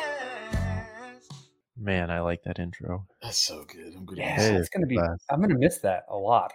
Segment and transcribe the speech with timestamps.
[1.76, 3.06] Man, I like that intro.
[3.22, 3.94] That's so good.
[3.96, 4.58] I'm gonna Yeah, miss It it.
[4.58, 4.96] it's gonna be.
[4.96, 5.22] fast.
[5.30, 6.52] I'm gonna miss that a lot.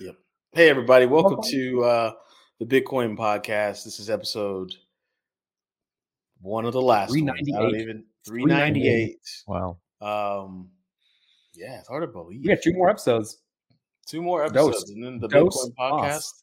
[0.00, 0.16] Yep.
[0.52, 1.50] Hey everybody, welcome Welcome.
[1.50, 2.12] to uh
[2.60, 3.84] the Bitcoin podcast.
[3.84, 4.72] This is episode
[6.40, 7.22] one of the last ones.
[7.24, 7.44] I don't
[7.74, 7.82] 398.
[7.82, 9.18] even 398.
[9.48, 9.76] Wow.
[10.00, 10.70] Um
[11.54, 12.40] yeah, it's hard to believe.
[12.42, 13.42] We got two more episodes.
[14.06, 14.68] Two more Dose.
[14.76, 16.42] episodes, and then the Dose Bitcoin podcast us.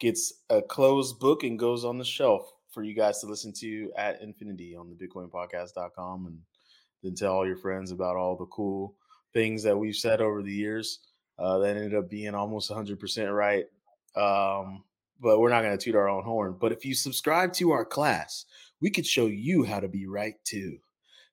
[0.00, 3.92] gets a closed book and goes on the shelf for you guys to listen to
[3.96, 6.38] at infinity on the bitcoinpodcast.com and
[7.02, 8.96] then tell all your friends about all the cool
[9.34, 11.00] things that we've said over the years
[11.38, 13.64] uh, that ended up being almost 100% right.
[14.14, 14.84] Um,
[15.20, 16.56] but we're not going to toot our own horn.
[16.60, 18.46] But if you subscribe to our class,
[18.80, 20.78] we could show you how to be right too,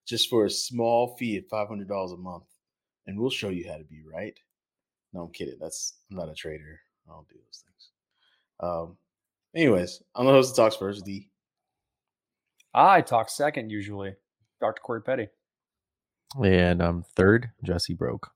[0.07, 2.43] just for a small fee of $500 a month.
[3.07, 4.37] And we'll show you how to be right.
[5.13, 5.57] No, I'm kidding.
[5.59, 6.79] That's I'm not a trader.
[7.07, 7.90] I don't do those things.
[8.59, 8.98] Um,
[9.55, 11.29] anyways, I'm the host of Talks First, D.
[12.73, 14.15] I talk second usually.
[14.59, 14.81] Dr.
[14.81, 15.27] Corey Petty.
[16.43, 18.29] And um, third, Jesse broke.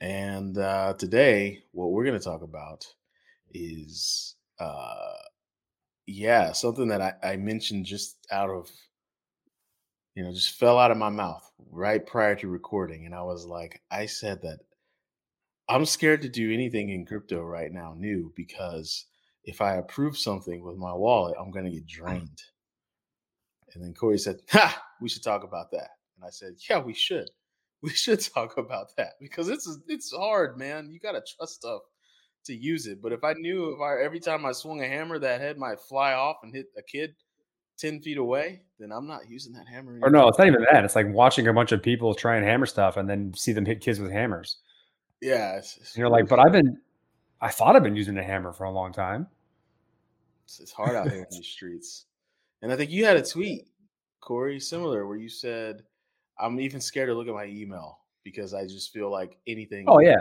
[0.00, 2.84] And uh, today, what we're going to talk about
[3.52, 5.14] is, uh,
[6.06, 8.70] yeah, something that I, I mentioned just out of,
[10.14, 13.06] you know, just fell out of my mouth right prior to recording.
[13.06, 14.58] And I was like, I said that
[15.68, 19.06] I'm scared to do anything in crypto right now new because
[19.44, 22.42] if I approve something with my wallet, I'm going to get drained.
[23.74, 25.90] And then Corey said, Ha, we should talk about that.
[26.16, 27.30] And I said, Yeah, we should
[27.82, 30.90] we should talk about that because it's it's hard, man.
[30.90, 31.82] You gotta trust stuff
[32.44, 33.00] to use it.
[33.00, 35.80] But if I knew if I every time I swung a hammer, that head might
[35.80, 37.14] fly off and hit a kid
[37.76, 39.98] ten feet away, then I'm not using that hammer.
[40.02, 40.84] Or no, it's not even that.
[40.84, 43.64] It's like watching a bunch of people try and hammer stuff and then see them
[43.64, 44.58] hit kids with hammers.
[45.20, 46.78] Yeah, it's, it's you're like, but I've been,
[47.40, 49.26] I thought I've been using a hammer for a long time.
[50.44, 52.06] it's, it's hard out here in these streets.
[52.62, 53.68] And I think you had a tweet,
[54.20, 55.82] Corey, similar, where you said,
[56.38, 60.00] "I'm even scared to look at my email because I just feel like anything." Oh
[60.00, 60.20] yeah,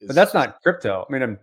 [0.00, 1.06] is- but that's not crypto.
[1.08, 1.38] I mean, I'm,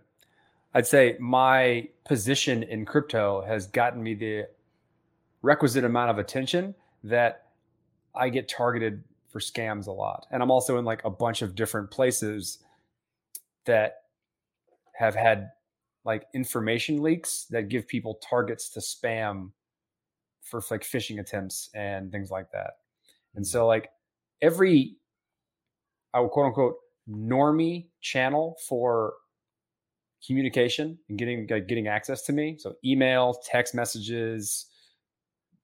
[0.74, 4.48] I'd say my position in crypto has gotten me the
[5.42, 7.46] requisite amount of attention that
[8.14, 10.26] I get targeted for scams a lot.
[10.30, 12.58] And I'm also in like a bunch of different places
[13.64, 14.02] that
[14.94, 15.50] have had
[16.04, 19.50] like information leaks that give people targets to spam
[20.50, 22.72] for like phishing attempts and things like that.
[23.34, 23.48] And mm.
[23.48, 23.90] so like
[24.42, 24.96] every
[26.12, 26.76] I would quote unquote
[27.08, 29.14] normie channel for
[30.26, 32.56] communication and getting like, getting access to me.
[32.58, 34.66] So email, text messages,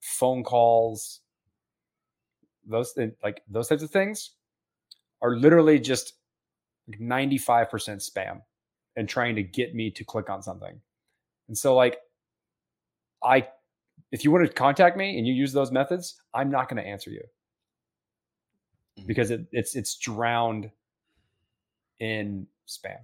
[0.00, 1.20] phone calls,
[2.66, 4.32] those like those types of things
[5.22, 6.14] are literally just
[6.90, 8.42] 95% spam
[8.96, 10.80] and trying to get me to click on something.
[11.48, 11.98] And so like
[13.22, 13.48] I
[14.12, 16.88] if you want to contact me and you use those methods, I'm not going to
[16.88, 17.22] answer you
[18.98, 19.06] Mhm.
[19.06, 20.70] because it, it's it's drowned
[21.98, 22.98] in spam.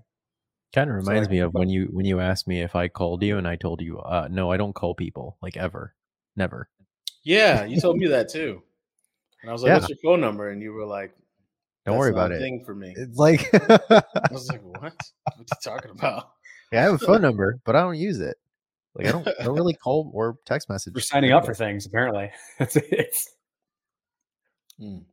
[0.74, 3.22] Kind of reminds like- me of when you when you asked me if I called
[3.22, 5.94] you and I told you, uh, no, I don't call people like ever,
[6.36, 6.68] never.
[7.24, 8.62] Yeah, you told me that too.
[9.42, 9.74] And I was like, Yeah.
[9.78, 11.10] "What's your phone number?" And you were like,
[11.84, 12.38] Don't "That's worry not about a it.
[12.40, 14.82] Thing for me." It's like I was like, "What?
[14.82, 14.94] What
[15.36, 16.30] are you talking about?"
[16.72, 18.36] yeah, I have a phone number, but I don't use it.
[18.94, 20.94] Like I don't, I don't really call or text message.
[20.94, 22.30] We're signing up for things apparently.
[22.58, 23.16] That's it.
[24.80, 25.04] Mm.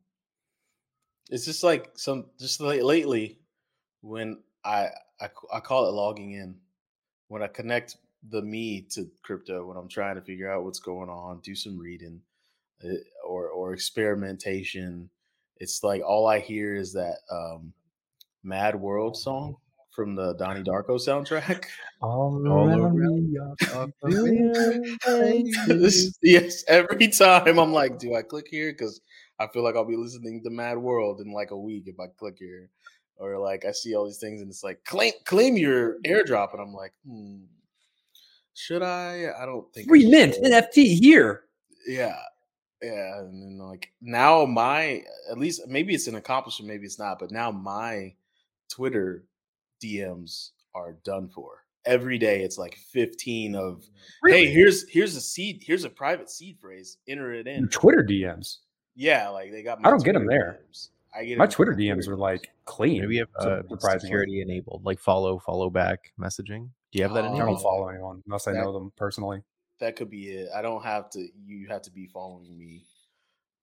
[1.29, 3.39] It's just like some just like lately
[4.01, 4.89] when I
[5.21, 6.55] I call it logging in
[7.27, 7.97] when I connect
[8.29, 11.77] the me to crypto when I'm trying to figure out what's going on, do some
[11.77, 12.19] reading
[12.83, 12.95] uh,
[13.25, 15.09] or or experimentation.
[15.57, 17.73] It's like all I hear is that um,
[18.43, 19.57] Mad World song
[19.99, 21.65] from the Donnie Darko soundtrack.
[22.01, 23.37] All around me
[25.67, 28.71] This- yes, every time I'm like, do I click here?
[28.71, 29.01] Because
[29.39, 32.05] I feel like I'll be listening to Mad World in like a week if I
[32.17, 32.69] click here.
[33.17, 36.61] Or like I see all these things and it's like claim claim your airdrop, and
[36.61, 37.39] I'm like, hmm,
[38.53, 39.33] should I?
[39.37, 40.35] I don't think Free mint.
[40.41, 41.41] NFT here.
[41.85, 42.17] Yeah,
[42.81, 47.19] yeah, and then like now my at least maybe it's an accomplishment, maybe it's not,
[47.19, 48.13] but now my
[48.69, 49.25] Twitter
[49.83, 51.63] DMs are done for.
[51.85, 53.85] Every day it's like 15 of
[54.21, 54.45] Really?
[54.47, 57.67] hey, here's here's a seed, here's a private seed phrase, enter it in.
[57.69, 58.57] Twitter DMs.
[58.95, 60.59] Yeah, like they got I don't get them there.
[60.69, 60.89] DMs.
[61.15, 63.01] I get My 'em Twitter DMs are like clean.
[63.01, 63.29] Maybe you have
[63.69, 66.69] su- uh, security enabled, like follow, follow back messaging.
[66.91, 67.33] Do you have that Oh.
[67.35, 69.41] I don't follow anyone unless I know them personally.
[69.79, 70.49] That could be it.
[70.53, 72.83] I don't have to you have to be following me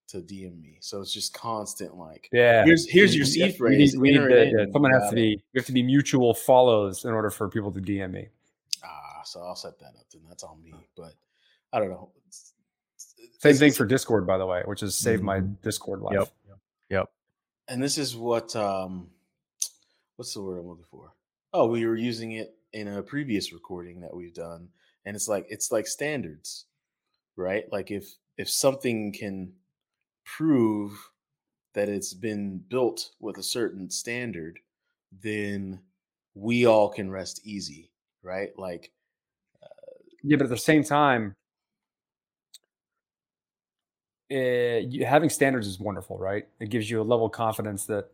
[0.07, 0.77] to DM me.
[0.79, 2.63] So it's just constant like Yeah.
[2.65, 3.93] here's here's your We- seed we phrase.
[3.93, 5.35] need- we need enter to- yeah, someone has to be.
[5.53, 8.29] We have to be mutual follows in order for people to DM me.
[8.83, 10.21] Ah, so I'll set that up then.
[10.27, 10.73] That's on me.
[10.95, 11.13] But
[11.73, 12.11] I don't know.
[12.27, 12.53] It's-
[13.39, 15.61] Same this thing for Discord, by the way, which has saved my Mhm.
[15.61, 16.13] Discord life.
[16.15, 16.33] Yep.
[16.89, 17.11] Yep.
[17.69, 19.11] and this is what um
[20.15, 21.11] what's the word i'm looking for
[21.53, 24.69] oh we were using it in a previous recording that we've done
[25.03, 26.63] and it's like it's like standards
[27.35, 29.51] right like if if something can
[30.37, 31.11] prove
[31.73, 34.59] that it's been built with a certain standard
[35.23, 35.79] then
[36.35, 37.91] we all can rest easy
[38.23, 38.91] right like
[40.23, 41.35] Yeah, but at the same time,
[44.29, 46.47] eh, you, having standards is wonderful, right?
[46.59, 48.09] It gives you a level of confidence that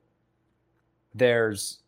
[1.13, 1.79] there's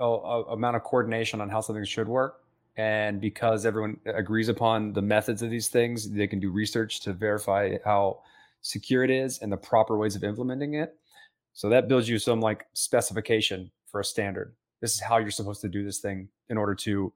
[0.00, 2.42] a, a amount of coordination on how something should work,
[2.76, 7.12] and because everyone agrees upon the methods of these things, they can do research to
[7.12, 8.20] verify how
[8.62, 10.94] secure it is and the proper ways of implementing it.
[11.52, 14.54] So that builds you some like specification for a standard.
[14.80, 17.12] This is how you're supposed to do this thing in order to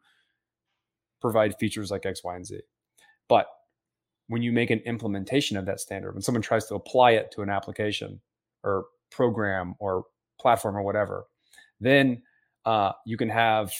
[1.20, 2.60] provide features like X, Y, and Z.
[3.28, 3.46] But
[4.28, 7.42] when you make an implementation of that standard, when someone tries to apply it to
[7.42, 8.20] an application
[8.62, 10.04] or program or
[10.40, 11.26] platform or whatever,
[11.80, 12.22] then
[12.64, 13.72] uh, you can have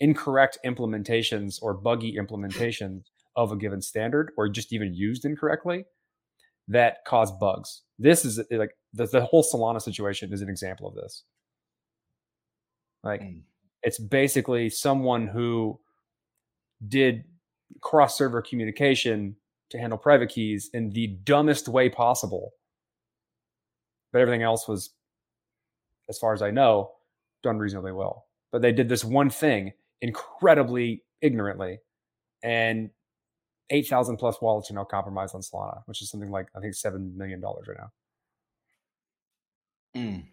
[0.00, 3.04] incorrect implementations or buggy implementations
[3.34, 5.84] of a given standard or just even used incorrectly
[6.68, 7.82] that cause bugs.
[7.98, 11.24] This is like the, the whole Solana situation is an example of this.
[13.02, 13.40] Like mm,
[13.82, 15.80] it's basically someone who
[16.86, 17.24] did
[17.80, 19.36] cross server communication
[19.70, 22.52] to handle private keys in the dumbest way possible.
[24.12, 24.90] But everything else was,
[26.08, 26.92] as far as I know,
[27.42, 28.26] done reasonably well.
[28.50, 31.80] But they did this one thing incredibly ignorantly,
[32.42, 32.90] and
[33.70, 37.14] 8,000 plus wallets are now compromised on Solana, which is something like, I think, $7
[37.14, 37.92] million right now.
[39.94, 40.28] mm,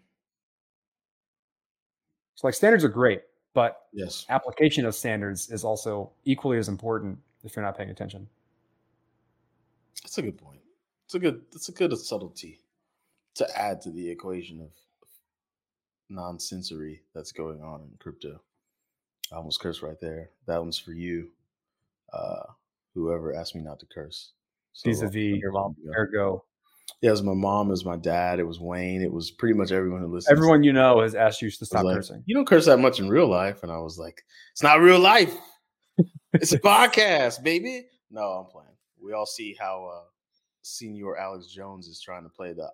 [2.34, 3.22] So, like, standards are great,
[3.54, 8.28] but yes application of standards is also equally as important if you're not paying attention.
[10.02, 10.60] That's a good point.
[11.06, 11.42] It's a good.
[11.52, 12.60] It's a good subtlety
[13.36, 14.70] to add to the equation of
[16.08, 18.40] non-sensory that's going on in crypto.
[19.32, 20.30] I almost cursed right there.
[20.46, 21.30] That one's for you.
[22.12, 22.44] Uh,
[23.02, 24.32] whoever asked me not to curse.
[24.72, 25.76] So, uh, Vis-a-vis Your mom.
[25.96, 26.44] Ergo,
[27.00, 29.54] Yeah, it was my mom, it was my dad, it was Wayne, it was pretty
[29.54, 30.32] much everyone who listens.
[30.32, 32.22] everyone you know has asked you to stop like, cursing.
[32.26, 34.22] You don't curse that much in real life, and I was like,
[34.52, 35.34] "It's not real life.
[36.32, 38.76] It's a podcast, baby." No, I'm playing.
[39.02, 40.04] We all see how uh,
[40.62, 42.70] Senior Alex Jones is trying to play the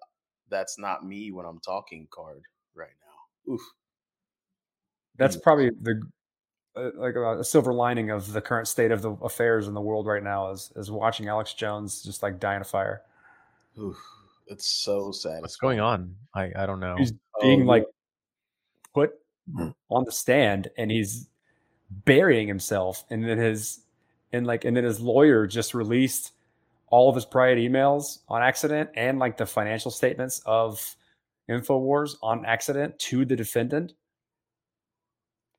[0.48, 2.42] "That's not me when I'm talking" card
[2.74, 3.52] right now.
[3.54, 3.60] Oof.
[5.18, 6.00] That's probably the
[6.74, 10.06] like uh, a silver lining of the current state of the affairs in the world
[10.06, 13.02] right now is is watching Alex Jones just like die in a fire.
[13.78, 13.96] Oof.
[14.46, 15.40] It's so sad.
[15.40, 16.14] What's going on?
[16.34, 16.96] I I don't know.
[16.98, 17.66] He's Oh, being yeah.
[17.66, 17.86] like
[18.94, 19.12] put
[19.90, 21.28] on the stand and he's
[22.04, 23.80] burying himself and then his
[24.32, 26.32] and like and then his lawyer just released
[26.88, 30.96] all of his private emails on accident and like the financial statements of
[31.48, 33.94] infowars on accident to the defendant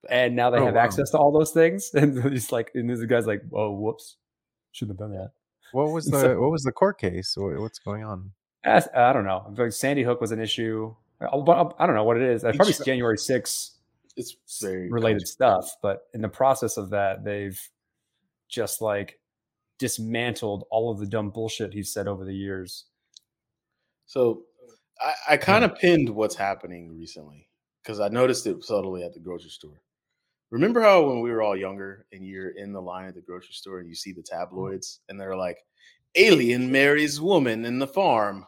[0.10, 0.82] and now they Oh, have wow.
[0.82, 4.18] access to all those things and he's like and this guy's like oh whoops
[4.72, 5.32] shouldn't have done that
[5.72, 7.36] What was So- the what was the court case?
[7.38, 8.32] Wha- What's going on?
[8.66, 11.86] As- i don't know I like sandy hook was an issue uh, i, uh, I
[11.86, 13.72] don't know what it is Each- probably january 6th
[14.16, 15.62] It's very related controversial.
[15.68, 17.60] stuff but in the process of that they've
[18.50, 19.20] just like
[19.80, 22.86] dismantled all of the dumb bullshit he's said over the years
[24.06, 24.44] So
[25.02, 27.48] I, I kind of pinned what's happening recently
[27.82, 29.82] because I noticed it subtly at the grocery store.
[30.54, 33.54] Remember how when we were all younger and you're in the line at the grocery
[33.54, 34.38] store and you see the mm-hmm.
[34.38, 35.58] tabloids and they're like,
[36.14, 38.46] alien marries woman in the farm.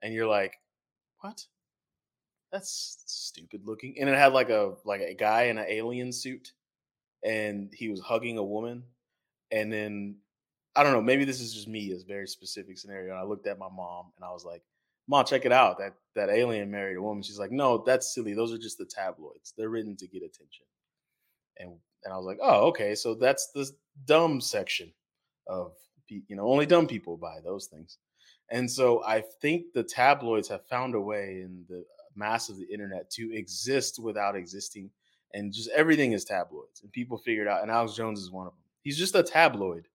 [0.00, 0.54] And you're like,
[1.22, 1.44] what?
[2.52, 3.96] That's stupid looking.
[3.98, 6.52] And it had like a like a guy in an alien suit
[7.24, 8.84] and he was hugging a woman.
[9.50, 10.18] And then
[10.76, 13.10] I don't know, maybe this is just me, a very specific scenario.
[13.10, 14.62] And I looked at my mom and I was like,
[15.08, 15.78] Mom, check it out.
[15.78, 17.24] That that alien married a woman.
[17.24, 18.34] She's like, no, that's silly.
[18.34, 19.52] Those are just the tabloids.
[19.58, 20.64] They're written to get attention.
[21.60, 21.70] And
[22.04, 22.94] and I was like, oh, okay.
[22.94, 23.70] So that's the
[24.06, 24.92] dumb section
[25.46, 25.72] of
[26.08, 27.98] you know only dumb people buy those things.
[28.50, 31.84] And so I think the tabloids have found a way in the
[32.16, 34.90] mass of the internet to exist without existing,
[35.34, 36.82] and just everything is tabloids.
[36.82, 37.62] And people figured out.
[37.62, 38.62] And Alex Jones is one of them.
[38.82, 39.86] He's just a tabloid.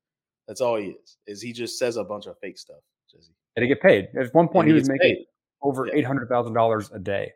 [0.47, 1.17] That's all he is.
[1.27, 2.77] Is he just says a bunch of fake stuff?
[3.11, 3.33] Jesse.
[3.55, 5.25] and he get paid at one point And he was making paid.
[5.61, 6.07] over Yeah.
[6.07, 7.33] $800000 a day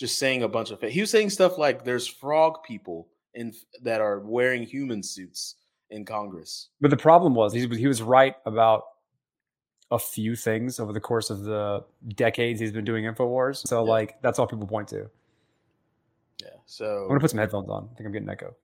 [0.00, 4.00] just saying a bunch of he was saying stuff like there's frog people in that
[4.00, 5.56] are wearing human suits
[5.90, 6.68] in Congress.
[6.80, 8.84] But the problem was he was he was right about
[9.90, 11.84] a few things over the course of the
[12.14, 13.66] decades he's been doing Infowars.
[13.66, 13.90] So Yeah.
[13.90, 15.10] like that's all people point to.
[16.42, 16.48] Yeah.
[16.66, 17.88] So I'm gonna put some headphones on.
[17.92, 18.54] I think I'm getting echo.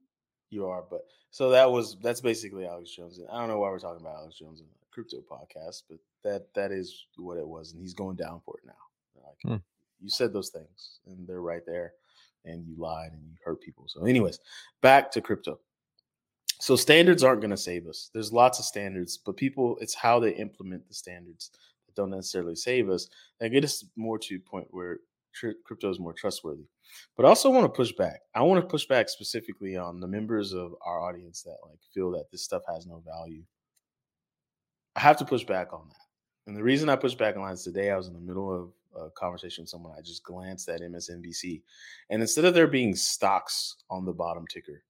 [0.51, 3.19] You are, but so that was that's basically Alex Jones.
[3.31, 6.53] I don't know why we're talking about Alex Jones in a crypto podcast, but that
[6.55, 9.23] that is what it was, and he's going down for it now.
[9.27, 9.65] Like, Hmm.
[10.01, 11.95] You said those things, and they're right there,
[12.47, 13.85] and you lied and you hurt people.
[13.89, 14.39] So, anyways,
[14.81, 15.59] back to crypto.
[16.59, 18.11] So standards aren't going to save us.
[18.15, 21.51] There's lots of standards, but people, it's how they implement the standards
[21.87, 23.09] that don't necessarily save us.
[23.41, 25.01] That get us more to a point where
[25.65, 26.65] crypto is more trustworthy.
[27.17, 28.21] But I also want to push back.
[28.35, 32.11] I want to push back specifically on the members of our audience that like feel
[32.13, 33.43] that this stuff has no value.
[34.95, 35.97] I have to push back on that.
[36.47, 38.51] And the reason I push back on that is today I was in the middle
[38.51, 39.95] of a conversation with someone.
[39.97, 41.63] I just glanced at MSNBC.
[42.11, 44.83] And instead of there being stocks on the bottom ticker,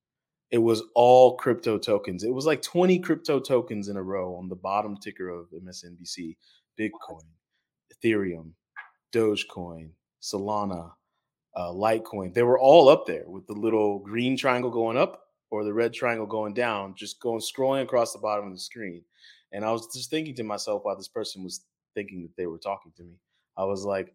[0.50, 2.22] it was all crypto tokens.
[2.22, 6.36] It was like 20 crypto tokens in a row on the bottom ticker of MSNBC
[6.78, 7.24] Bitcoin,
[7.92, 8.52] Ethereum,
[9.12, 9.90] Dogecoin,
[10.22, 10.92] Solana,
[11.56, 12.34] uh, Litecoin.
[12.34, 15.92] They were all up there with the little green triangle going up or the red
[15.92, 19.02] triangle going down, just going scrolling across the bottom of the screen.
[19.52, 22.58] And I was just thinking to myself while this person was thinking that they were
[22.58, 23.14] talking to me,
[23.56, 24.14] I was like,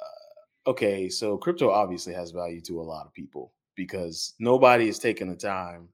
[0.00, 4.98] uh, okay, so crypto obviously has value to a lot of people because nobody is
[4.98, 5.88] taking the time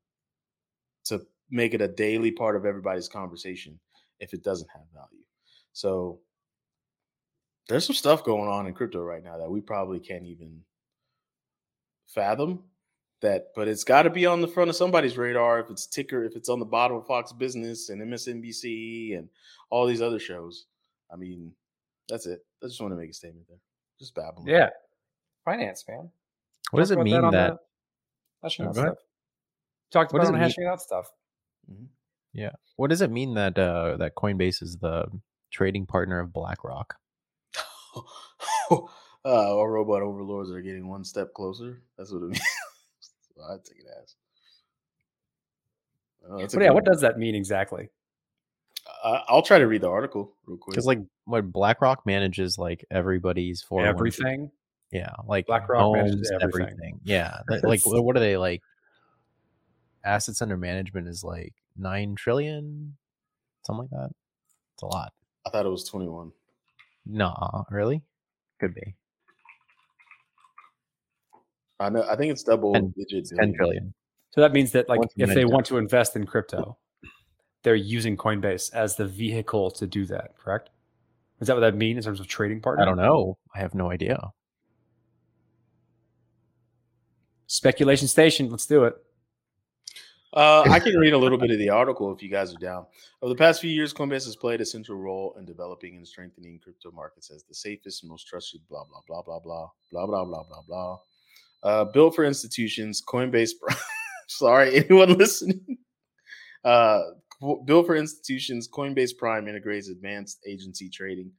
[1.04, 3.78] to make it a daily part of everybody's conversation
[4.20, 5.24] if it doesn't have value.
[5.72, 6.20] So
[7.68, 10.60] there's some stuff going on in crypto right now that we probably can't even
[12.08, 12.62] fathom
[13.20, 16.24] that but it's got to be on the front of somebody's radar if it's ticker
[16.24, 19.28] if it's on the bottom of fox business and msnbc and
[19.70, 20.66] all these other shows
[21.12, 21.52] i mean
[22.08, 23.58] that's it i just want to make a statement there
[23.98, 24.70] just babbling Yeah.
[25.44, 26.10] Finance, man.
[26.72, 27.52] What does it mean on that?
[27.52, 27.58] the
[28.42, 28.98] hashing Oh, out stuff.
[29.90, 31.10] Talked about does on mean- hashing out stuff.
[32.34, 32.50] Yeah.
[32.76, 35.06] What does it mean that uh, that Coinbase is the
[35.50, 36.94] trading partner of BlackRock?
[38.70, 38.76] uh,
[39.24, 42.40] our robot overlords are getting one step closer that's what it means
[43.00, 44.14] so i take it as
[46.30, 46.84] Oh, But yeah, good what one.
[46.84, 47.88] does that mean exactly?
[49.04, 50.72] I- I'll try to read the article real quick.
[50.72, 54.50] Because like what BlackRock manages like everybody's for Everything.
[54.90, 56.62] Yeah, like BlackRock manages everything.
[56.62, 57.00] everything.
[57.04, 58.62] Yeah, like what what are they like?
[60.04, 62.96] Assets under management is like nine trillion,
[63.66, 64.10] something like that.
[64.74, 65.12] It's a lot.
[65.46, 66.32] I thought it was 21.
[67.06, 68.02] Nah, really?
[68.60, 68.94] Could be
[71.80, 72.04] I know.
[72.08, 73.18] I think it's double digit.
[73.18, 73.54] It's ten billion.
[73.54, 73.94] trillion.
[74.30, 76.76] So that means that like if they want to invest in crypto,
[77.68, 80.70] they're using Coinbase as the vehicle to do that, correct?
[81.38, 82.82] Is that what that means in terms of trading partner?
[82.82, 83.36] I don't know.
[83.54, 84.18] I have no idea.
[87.46, 88.48] Speculation station.
[88.50, 88.94] Let's do it.
[90.32, 92.86] Uh, I can read a little bit of the article if you guys are down.
[93.20, 96.58] Over the past few years, Coinbase has played a central role in developing and strengthening
[96.58, 98.62] crypto markets as the safest and most trusted.
[98.70, 100.98] Blah blah blah blah blah blah blah blah blah blah.
[101.62, 103.50] Uh, built for institutions, Coinbase.
[104.26, 105.76] sorry, anyone listening.
[106.64, 111.32] Uh, qu- built for institutions, Coinbase Prime integrates advanced agency trading.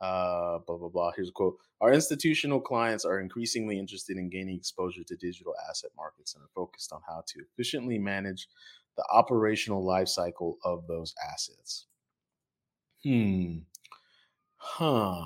[0.00, 1.12] Uh, blah blah blah.
[1.12, 5.90] Here's a quote: Our institutional clients are increasingly interested in gaining exposure to digital asset
[5.96, 8.48] markets and are focused on how to efficiently manage
[8.96, 11.86] the operational life cycle of those assets.
[13.02, 13.58] Hmm.
[14.56, 15.24] Huh.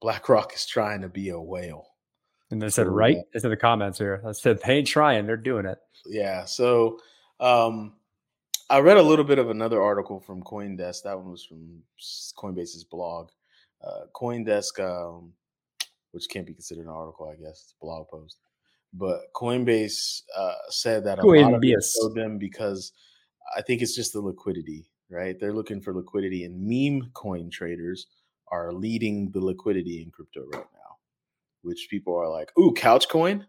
[0.00, 1.86] BlackRock is trying to be a whale.
[2.50, 3.18] And they said, right?
[3.32, 4.22] It's in the comments here.
[4.26, 5.26] I said, they ain't trying.
[5.26, 5.78] They're doing it.
[6.06, 6.44] Yeah.
[6.44, 6.98] So
[7.40, 7.94] um
[8.70, 11.02] I read a little bit of another article from CoinDesk.
[11.04, 11.82] That one was from
[12.36, 13.30] Coinbase's blog.
[13.82, 15.32] Uh, CoinDesk, um,
[16.12, 18.36] which can't be considered an article, I guess, it's a blog post.
[18.92, 21.92] But Coinbase uh, said that a lot of it Coinbase.
[22.00, 22.92] showed them because
[23.56, 25.38] I think it's just the liquidity, right?
[25.38, 28.06] They're looking for liquidity, and meme coin traders
[28.50, 30.96] are leading the liquidity in crypto right now.
[31.62, 33.46] Which people are like, "Ooh, couch coin,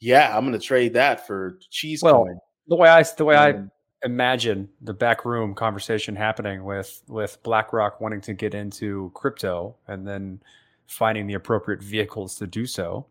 [0.00, 3.36] yeah, I'm going to trade that for cheese Well, coin." The way I the way
[3.36, 3.70] I And-
[4.04, 10.06] imagine the back room conversation happening with with BlackRock wanting to get into crypto and
[10.06, 10.40] then
[10.86, 13.06] finding the appropriate vehicles to do so.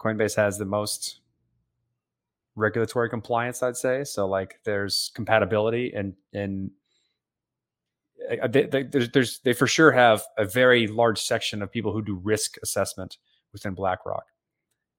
[0.00, 1.20] Coinbase has the most
[2.56, 4.04] regulatory compliance, I'd say.
[4.04, 6.70] So like there's compatibility and and
[8.42, 11.92] uh, they, they, there's, there's they for sure have a very large section of people
[11.92, 13.18] who do risk assessment
[13.52, 14.24] within BlackRock,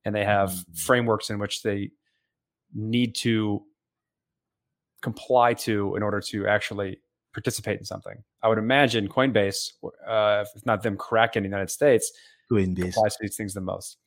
[0.06, 0.78] and they have Mhm.
[0.78, 1.92] frameworks in which they
[2.74, 3.64] need to
[5.02, 7.00] comply to in order to actually
[7.34, 8.24] participate in something.
[8.44, 9.72] I would imagine Coinbase,
[10.08, 10.98] uh, if not them
[11.36, 12.12] in the United States,
[12.52, 12.90] Coinbase.
[12.90, 13.98] applies to these things the most.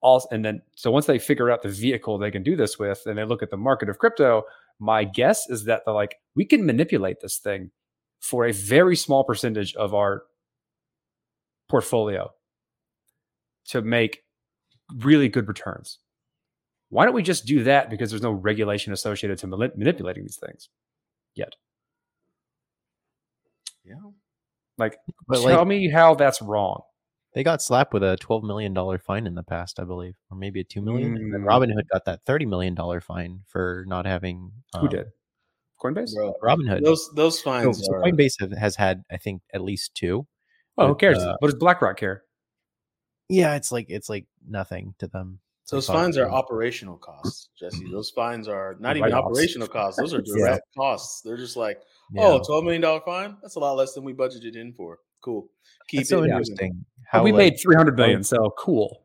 [0.00, 3.02] Also, and then so once they figure out the vehicle they can do this with,
[3.06, 4.42] and they look at the market of crypto,
[4.80, 7.70] my guess is that they're like, we can manipulate this thing
[8.20, 10.22] for a very small percentage of our
[11.68, 12.30] portfolio
[13.66, 14.24] to make
[14.96, 15.98] really good returns.
[16.92, 20.68] Why don't we just do that because there's no regulation associated to manipulating these things
[21.34, 21.54] yet?
[23.82, 23.94] Yeah.
[24.76, 26.82] Like, But tell like me how that's wrong.
[27.34, 30.36] they got slapped with a twelve million dollar fine in the past, I believe, or
[30.36, 31.16] maybe a two million.
[31.16, 31.46] And then Mm.
[31.46, 35.06] Robinhood got that thirty million dollar fine for not having Who um, did?
[35.82, 36.14] Coinbase?
[36.14, 36.84] Bro, Robinhood.
[36.84, 40.26] those those So, fines so are Coinbase have, has had, I think, at least two.
[40.76, 41.16] Oh, who cares?
[41.18, 42.22] uh, what does BlackRock care?
[43.30, 45.38] Yeah, it's like it's like nothing to them.
[45.72, 45.92] It's mm-hmm.
[45.94, 47.90] those fines are operational costs, Jesse.
[47.90, 49.38] Those fines are not even Write-offs.
[49.38, 49.98] operational costs.
[49.98, 50.36] Those are Yeah.
[50.36, 51.20] direct costs.
[51.22, 51.80] They're just like,
[52.18, 53.36] oh, $12 million fine?
[53.42, 54.98] That's a lot less than we budgeted in for.
[55.22, 55.48] Cool.
[55.88, 56.32] Keep it's so it moving.
[56.32, 59.02] interesting how we like, made 300 billion, so cool.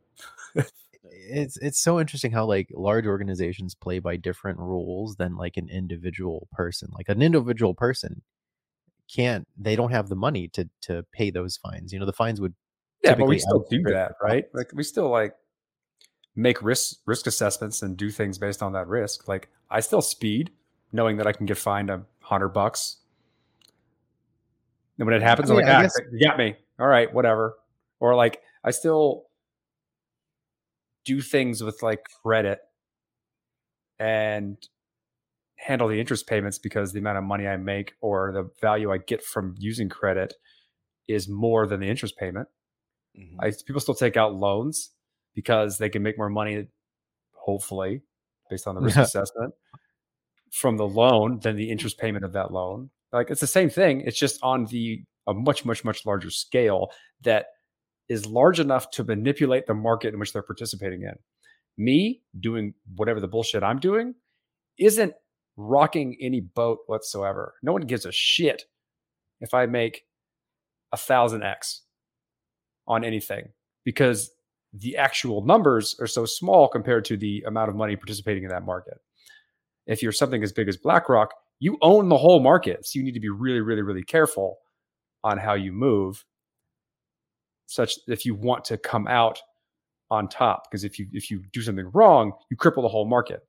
[1.03, 5.69] it's it's so interesting how like large organizations play by different rules than like an
[5.69, 6.89] individual person.
[6.93, 8.21] Like an individual person
[9.13, 11.93] can't they don't have the money to to pay those fines.
[11.93, 12.53] You know, the fines would
[13.03, 14.45] Yeah, but we still do that, right?
[14.53, 15.33] Like we still like
[16.37, 19.27] make risk risk assessments and do things based on that risk.
[19.27, 20.51] Like I still speed,
[20.93, 22.97] knowing that I can get fined a hundred bucks.
[24.99, 26.55] And when it happens, I I'm mean, like, I ah, guess- you got me.
[26.79, 27.57] All right, whatever.
[27.99, 29.25] Or like I still
[31.05, 32.59] do things with like credit
[33.99, 34.57] and
[35.55, 38.99] handle the interest payments because the amount of money I make or the value I
[38.99, 40.35] get from using credit
[41.07, 42.47] is more than the interest payment.
[43.17, 43.37] Mhm.
[43.39, 44.91] I people still take out loans
[45.37, 46.65] because they can make more money,
[47.33, 48.01] hopefully,
[48.49, 49.53] based on the risk assessment
[50.51, 52.89] from the loan than the interest payment of that loan.
[53.13, 54.01] Like it's the same thing.
[54.01, 56.89] It's just on the a much, much, much larger scale
[57.21, 57.45] that
[58.09, 61.13] is large enough to manipulate the market in which they're participating in.
[61.77, 64.15] Me doing whatever the bullshit I'm doing
[64.79, 65.13] isn't
[65.55, 67.53] rocking any boat whatsoever.
[67.61, 68.63] No one gives a shit
[69.39, 70.05] if I make
[70.91, 71.83] a thousand X
[72.87, 73.49] on anything
[73.83, 74.31] because
[74.79, 78.65] the actual numbers are so small compared to the amount of money participating in that
[78.65, 78.99] market.
[79.85, 82.85] If you're something as big as BlackRock, you own the whole market.
[82.85, 84.57] So you need to be really, really, really careful
[85.23, 86.23] on how you move
[87.65, 89.39] such if you want to come out
[90.09, 93.45] on top because if you if you do something wrong you cripple the whole market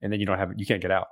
[0.00, 1.08] and then you don't have you can't get out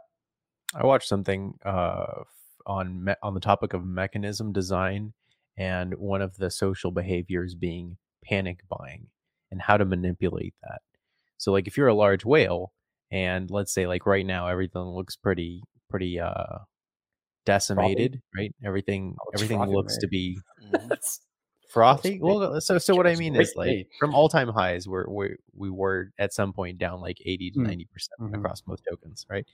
[0.75, 2.23] I watched something uh,
[2.67, 5.13] on me- on the topic of mechanism design
[5.59, 9.07] and one of the social behaviors being panic buying
[9.51, 10.81] and how to manipulate that.
[11.39, 12.73] So, like, if you're a large whale,
[13.11, 16.59] and let's say, like, right now, everything looks pretty pretty uh,
[17.45, 18.55] decimated, right?
[18.65, 20.97] Everything Oh, everything frothy looks to be Mhm.
[21.69, 22.19] frothy.
[22.21, 25.71] Well, so so what I mean is like from all time highs, we're, we we
[25.71, 27.63] were at some point down like eighty to Mm.
[27.63, 28.35] ninety percent Mhm.
[28.35, 29.47] across most tokens, right?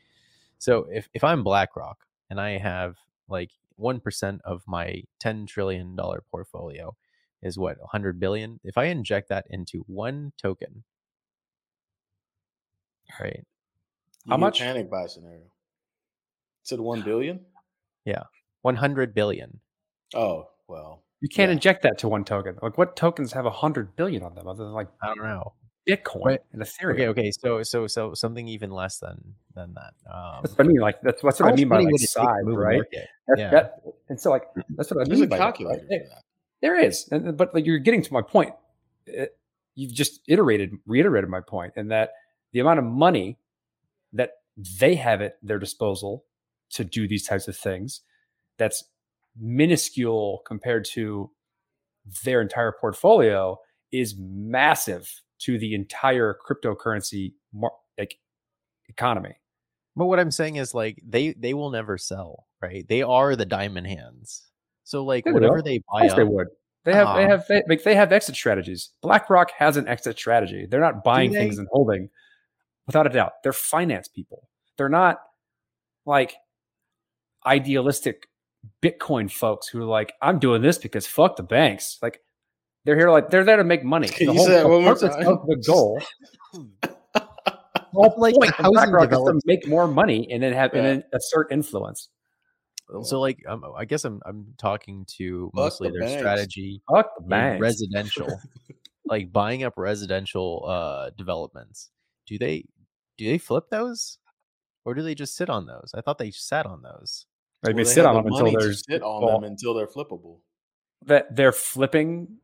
[0.59, 1.99] So if if I'm BlackRock
[2.31, 2.97] and I have
[3.29, 6.97] like one percent of my ten trillion dollar portfolio
[7.45, 8.59] is what hundred billion.
[8.65, 10.83] If I inject that into one token,
[13.21, 13.45] right?
[14.25, 14.59] You How much?
[14.61, 15.43] Panic buy scenario.
[16.63, 17.41] Said 1 billion?
[18.63, 19.61] One hundred billion.
[20.15, 21.03] Oh, well.
[21.21, 21.55] you can't Yeah.
[21.55, 24.73] inject that to one token like what tokens have hundred billion on them other than
[24.73, 25.53] like I don't know.
[25.89, 26.41] bitcoin Right.
[26.53, 27.31] and ethereum Okay, okay.
[27.31, 29.93] So so so something even less than than that.
[30.11, 31.99] Um, that's what i mean like that's, that's what i mean by like would it
[31.99, 32.81] take to size right?
[33.29, 33.51] That- Yeah.
[33.51, 34.45] that- and so like
[34.77, 36.23] that's what i There's mean a by calculator that.
[36.65, 38.55] There is and, but like you're getting to my point
[39.07, 39.37] It-
[39.77, 41.41] you've just iterated reiterated my
[41.77, 42.11] and that
[42.53, 43.39] the amount of money
[44.13, 44.31] that
[44.81, 46.25] they have at their disposal
[46.71, 48.03] to do these types of things
[48.59, 48.85] that's
[49.39, 51.31] minuscule compared to
[52.25, 53.59] their entire portfolio
[53.93, 57.35] is massive to the entire cryptocurrency
[57.99, 58.17] like
[58.89, 59.37] economy
[59.97, 62.87] But what I'm saying is like they they will never sell, right?
[62.89, 64.43] They are the diamond hands.
[64.85, 65.63] So like Yeah, they whatever will.
[65.63, 66.47] they Of buy course up, they would.
[66.85, 68.91] They have they Um, have they, like they have exit strategies.
[69.03, 70.67] BlackRock has an exit strategy.
[70.67, 71.39] They're not buying they?
[71.39, 72.11] things and holding,
[72.87, 73.33] without a doubt.
[73.43, 74.49] They're finance people.
[74.77, 75.19] They're not
[76.05, 76.35] like
[77.47, 78.29] idealistic
[78.83, 81.99] Bitcoin folks who are like, I'm doing this because fuck the banks.
[82.03, 82.21] Like
[82.85, 84.09] they're here like they're there to make money.
[84.09, 85.27] Can the you whole say that one more purpose time?
[85.29, 86.03] of the goal.
[87.95, 91.05] The whole Like housing BlackRock is to make more money and then have and then
[91.13, 92.09] assert influence.
[93.03, 96.21] So like um, I guess I'm I'm talking to Fuck mostly the their banks.
[96.21, 97.61] strategy Fuck the in banks.
[97.63, 98.41] residential,
[99.07, 101.91] like buying up residential uh developments.
[102.27, 102.65] Do they
[103.17, 104.19] do they flip those,
[104.85, 105.93] or do they just sit on those?
[105.95, 107.27] I thought they sat on those.
[107.63, 109.41] they Well, may they sit on the them until money to there's sit on well,
[109.41, 110.39] them until they're flippable.
[111.07, 112.37] that they're flipping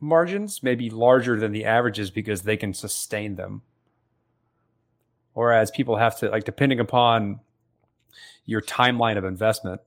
[0.00, 3.62] margins may be larger than the averages because they can sustain them.
[5.32, 7.40] Whereas people have to like depending upon
[8.46, 9.80] your timeline of investment,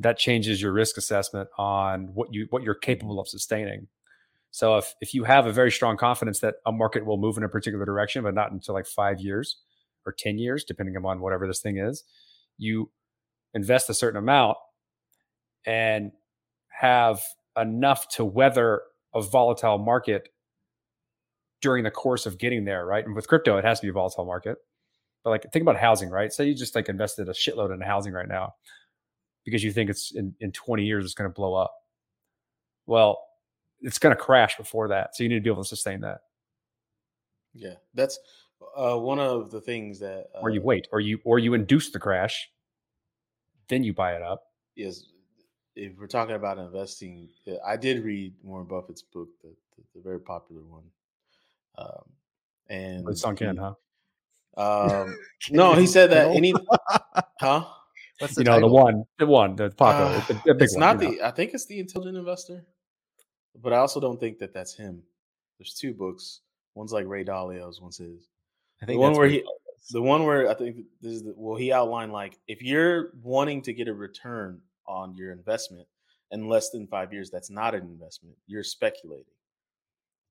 [0.00, 2.80] that changes your risk assessment on what you what you're mm-hmm.
[2.80, 3.86] capable of sustaining.
[4.50, 7.44] So if if you have a very strong confidence that a market will move in
[7.44, 9.58] a particular direction, but not until like five years
[10.06, 12.04] or ten years, depending upon whatever this thing is,
[12.56, 12.90] you
[13.54, 14.56] invest a certain amount
[15.66, 16.12] and
[16.68, 17.22] have
[17.56, 18.82] enough to weather
[19.14, 20.28] a volatile market
[21.60, 23.04] during the course of getting there, right?
[23.04, 24.56] And with crypto, it has to be a volatile market.
[25.22, 26.32] But like think about housing, right?
[26.32, 28.54] Say you just like invested a shitload in housing right now
[29.44, 31.74] because you think it's in, in 20 years it's going to blow up.
[32.86, 33.18] Well,
[33.80, 35.16] it's going to crash before that.
[35.16, 36.18] So you need to be able to sustain that.
[37.54, 37.74] Yeah.
[37.94, 38.18] That's
[38.76, 41.90] uh, one of the things that uh, or you wait or you or you induce
[41.90, 42.48] the crash
[43.68, 44.42] then you buy it up
[44.76, 45.08] is
[45.76, 47.28] if we're talking about investing
[47.66, 50.84] i did read warren buffett's book the, the, the very popular one
[51.78, 52.02] um,
[52.68, 53.74] and it's sunk in huh
[54.56, 55.16] um,
[55.50, 56.52] no he said that any
[57.40, 57.64] huh
[58.20, 58.68] What's the you know title?
[58.68, 61.24] the one the one the popular uh, it's, it's one, not the know.
[61.24, 62.64] i think it's the intelligent investor
[63.62, 65.02] but i also don't think that that's him
[65.58, 66.40] there's two books
[66.74, 68.28] one's like ray dalio's one's his
[68.82, 69.44] I think the one where he,
[69.90, 73.62] the one where I think this is the, well, he outlined like if you're wanting
[73.62, 75.86] to get a return on your investment
[76.30, 78.36] in less than five years, that's not an investment.
[78.46, 79.24] You're speculating.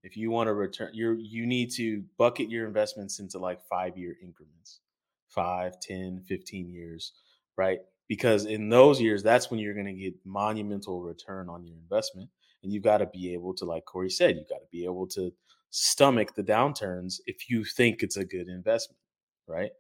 [0.02, 3.98] If you want to return, you're you need to bucket your investments into like five
[3.98, 4.80] year increments,
[5.28, 7.14] five, 10, 15 years,
[7.60, 7.80] right?
[8.08, 12.30] Because in those years, that's when you're going to get monumental return on your investment.
[12.64, 15.06] And you've got to be able to, like Corey said, you've got to be able
[15.08, 15.32] to
[15.70, 18.98] stomach the downturns if you think it's a good investment,
[19.46, 19.72] right?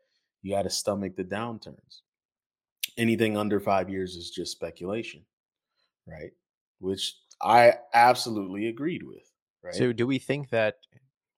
[0.42, 2.02] You got to stomach the downturns.
[2.98, 5.22] Anything under five years is just speculation,
[6.06, 6.32] right?
[6.80, 9.24] Which I absolutely agreed with.
[9.63, 9.74] Right.
[9.74, 10.76] So, do we think that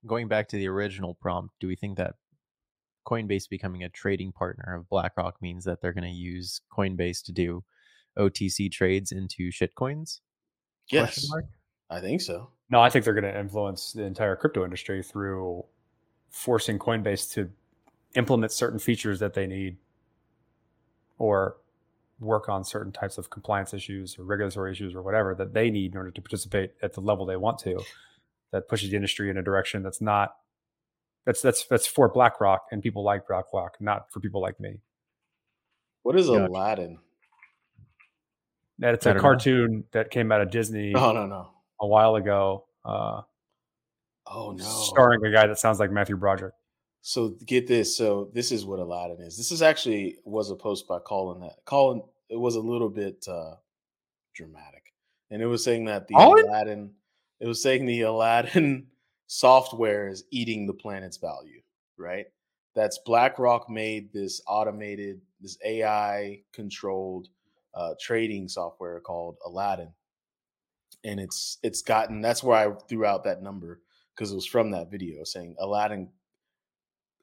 [0.06, 2.14] going back to the original prompt, do we think that
[3.04, 7.32] Coinbase becoming a trading partner of BlackRock means that they're going to use Coinbase to
[7.32, 7.64] do
[8.18, 10.20] OTC trades into shitcoins?
[10.90, 11.30] Yes,
[11.90, 12.50] I think so.
[12.70, 15.64] No, I think they're going to influence the entire crypto industry through
[16.30, 17.50] forcing Coinbase to
[18.14, 19.76] implement certain features that they need
[21.18, 21.56] or
[22.20, 25.92] work on certain types of compliance issues or regulatory issues or whatever that they need
[25.92, 27.80] in order to participate at the level they want to
[28.52, 30.36] that pushes the industry in a direction that's not
[31.24, 34.80] that's that's that's for BlackRock and people like BlackRock, not for people like me.
[36.02, 36.46] What is gotcha.
[36.46, 36.98] Aladdin?
[38.78, 39.82] That it's a cartoon know.
[39.92, 40.92] that came out of Disney.
[40.94, 41.48] Oh no no
[41.82, 42.64] a while ago.
[42.84, 43.20] Uh,
[44.26, 46.54] oh no, starring a guy that sounds like Matthew Broderick.
[47.02, 47.96] So get this.
[47.96, 49.36] So this is what Aladdin is.
[49.36, 52.02] This is actually was a post by Colin that Colin.
[52.30, 53.56] It was a little bit uh,
[54.34, 54.94] dramatic,
[55.30, 56.46] and it was saying that the Colin?
[56.46, 56.90] Aladdin.
[57.40, 58.86] It was saying the Aladdin
[59.32, 61.60] software is eating the planet's value.
[61.96, 62.26] Right.
[62.74, 67.28] That's BlackRock made this automated, this AI controlled
[67.74, 69.92] uh, trading software called Aladdin
[71.04, 73.80] and it's it's gotten that's where I threw out that number
[74.14, 76.08] because it was from that video saying Aladdin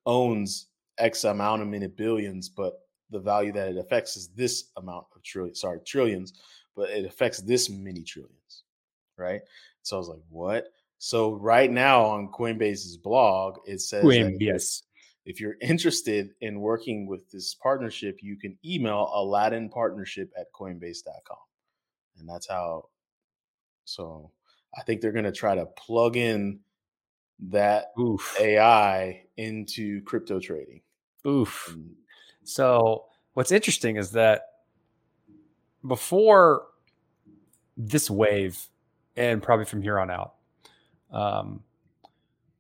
[0.06, 0.68] owns
[0.98, 5.24] X amount of minute billions, but the value that it affects is this amount of
[5.24, 6.34] trillion, sorry, trillions,
[6.76, 8.64] but it affects this many trillions,
[9.18, 9.42] right?
[9.84, 10.74] So I was like, what?
[11.00, 14.06] So right now on Coinbase's blog, it says
[14.40, 14.84] yes.
[15.26, 21.38] If you're interested in working with this partnership, you can email Aladdin partnership at coinbase.com.
[22.18, 22.90] And that's how
[23.86, 24.32] so
[24.78, 26.60] I think they're going to try to plug in
[27.48, 28.36] that Oof.
[28.40, 30.82] AI into crypto trading.
[31.26, 31.70] Oof.
[31.70, 31.96] And,
[32.44, 34.42] so what's interesting is that
[35.88, 36.68] before
[37.78, 38.68] this wave,
[39.16, 40.34] and probably from here on out,
[41.12, 41.64] um,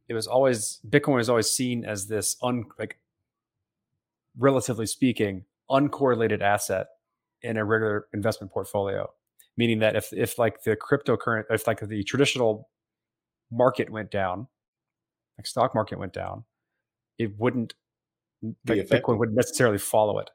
[0.07, 2.99] it was always Bitcoin was always seen as this un like
[4.37, 6.87] relatively speaking uncorrelated asset
[7.41, 9.09] in a regular investment portfolio.
[9.57, 12.69] Meaning that if if like the cryptocurrency if like the traditional
[13.51, 14.47] market went down
[15.37, 16.43] like stock market went down
[17.17, 17.73] it wouldn't
[18.67, 20.29] like bitcoin wouldn't necessarily follow it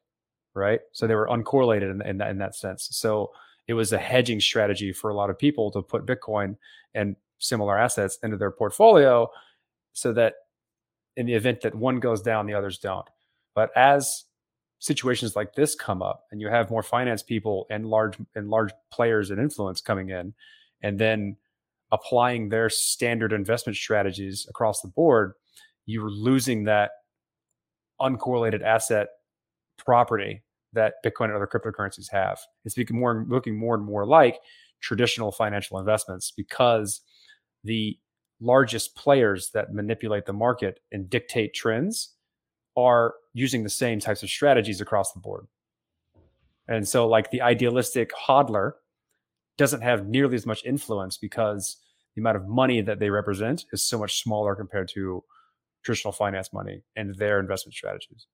[0.54, 0.80] right?
[0.92, 2.88] So they were uncorrelated in, in, that, in that sense.
[2.92, 3.30] So
[3.66, 6.56] it was a hedging strategy for a lot of people to put bitcoin
[6.94, 9.28] and similar assets into their portfolio
[9.92, 10.34] so that
[11.16, 13.06] in the event that one goes down the others don't.
[13.54, 14.24] But as
[14.78, 18.72] situations like this come up and you have more finance people and large and large
[18.92, 20.34] players and influence coming in
[20.82, 21.36] and then
[21.92, 25.34] applying their standard investment strategies across the board
[25.86, 26.90] you're losing that
[28.00, 29.08] uncorrelated asset
[29.78, 30.42] property
[30.72, 32.38] that bitcoin and other cryptocurrencies have.
[32.64, 34.38] It's becoming more looking more and more like
[34.80, 37.00] traditional financial investments because
[37.64, 37.98] the
[38.40, 42.14] largest players that manipulate the market and dictate trends
[42.76, 45.46] are using the same types of strategies across the board.
[46.68, 48.72] And so, like the idealistic hodler
[49.56, 51.76] doesn't have nearly as much influence because
[52.14, 55.22] the amount of money that they represent is so much smaller compared to
[55.84, 58.26] traditional finance money and their investment strategies.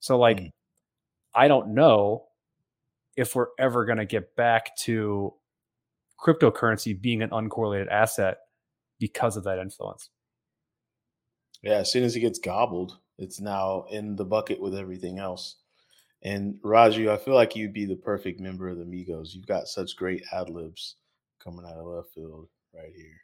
[0.00, 0.52] So, like, Mm.
[1.34, 2.26] I don't know
[3.16, 5.34] if we're ever going to get back to
[6.18, 8.38] cryptocurrency being an uncorrelated asset
[8.98, 10.10] because of that influence.
[11.62, 15.56] Yeah, as soon as it gets gobbled, it's now in the bucket with everything else.
[16.22, 19.34] And Raju, I feel like you'd be the perfect member of the Migos.
[19.34, 20.96] You've got such great ad libs
[21.42, 23.06] coming out of left field right here.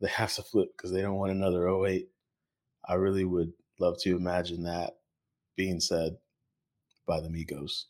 [0.00, 2.08] They have to flip because they don't want another 08.
[2.88, 4.94] I really would love to imagine that
[5.56, 6.16] being said
[7.06, 7.84] by the Migos.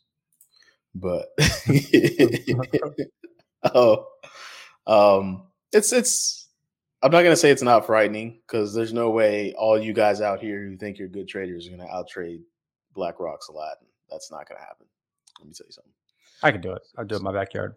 [0.93, 1.29] But
[3.73, 4.07] oh,
[4.87, 6.40] um, it's it's.
[7.03, 10.39] I'm not gonna say it's not frightening because there's no way all you guys out
[10.39, 12.41] here who think you're good traders are gonna outtrade
[12.93, 13.87] BlackRock's Aladdin.
[14.09, 14.85] That's not gonna happen.
[15.39, 15.91] Let me tell you something.
[16.43, 16.81] I can do it.
[16.97, 17.75] I'll do it in my backyard.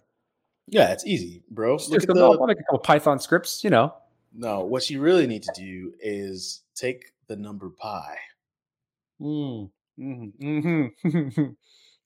[0.66, 1.78] Yeah, it's easy, bro.
[1.78, 3.94] Just Look do at the, I'll make a couple Python scripts, you know.
[4.34, 8.16] no, what you really need to do is take the number pi.
[9.20, 11.56] Mm, mhm, mhm.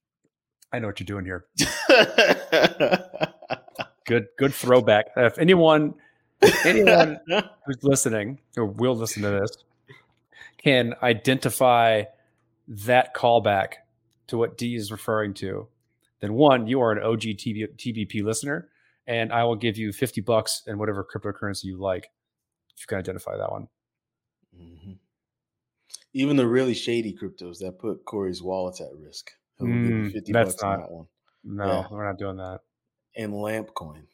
[0.71, 1.45] I know what you're doing here.
[4.05, 5.07] Good, good throwback.
[5.15, 5.93] If anyone,
[6.65, 7.19] anyone
[7.65, 9.51] who's listening or will listen to this
[10.57, 12.03] can identify
[12.67, 13.73] that callback
[14.27, 15.67] to what D is referring to,
[16.19, 18.69] then one, you are an OG TB, TBP listener,
[19.07, 22.09] and I will give you 50 bucks and whatever cryptocurrency you like
[22.75, 23.67] if you can identify that one.
[24.55, 24.97] Mhm.
[26.13, 29.31] Even the really shady cryptos that put Corey's wallets at risk.
[29.57, 31.07] He'll give you Mm, 50 that's bucks on that one.
[31.43, 31.87] No, Yeah.
[31.89, 32.61] we're not doing that.
[33.15, 34.07] And Lamp Coin.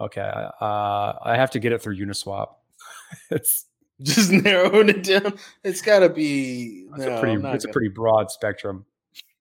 [0.00, 0.20] Okay.
[0.60, 2.48] Uh, I have to get it through Uniswap.
[3.30, 3.66] it's
[4.02, 5.34] Just narrowing it down.
[5.62, 8.84] It's gotta be it's no, a pretty it's a gonna- pretty broad spectrum.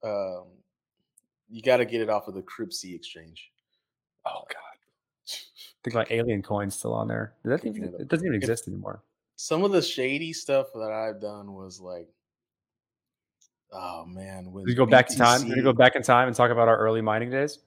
[0.04, 0.46] um,
[1.50, 3.52] you gotta get it off of the Cryptsy exchange.
[4.26, 5.38] Oh god.
[5.84, 7.34] think like alien coins still on there.
[7.44, 9.04] Does that even, it doesn't even exist anymore.
[9.36, 12.08] Some of the shady stuff that I've done was like
[13.72, 15.48] oh man, when Did you go back in time?
[15.48, 17.60] Did you go back in time and talk about our early mining days?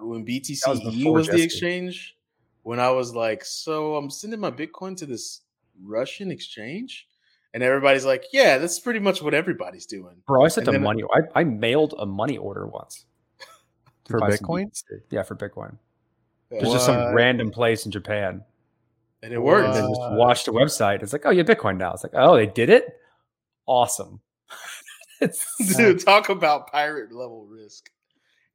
[0.00, 2.16] When BTC was was, the exchange,
[2.62, 5.40] when I was like, so I'm sending my Bitcoin to this
[5.82, 7.08] Russian exchange,
[7.54, 10.16] and everybody's like, yeah, that's pretty much what everybody's doing.
[10.26, 11.02] Bro, I sent And a money.
[11.12, 13.06] I, I mailed a money order once
[14.08, 14.70] For Bitcoin?
[15.10, 15.76] Yeah, for Bitcoin.
[16.50, 18.44] There's just some random place in Japan.
[19.22, 19.68] and it worked.
[19.68, 21.02] And then just watched the website.
[21.02, 21.92] It's like, oh, yeah, Bitcoin now.
[21.94, 23.00] It's like, oh, they did it.
[23.66, 24.20] Awesome.
[25.76, 27.90] Dude, talk about pirate level risk.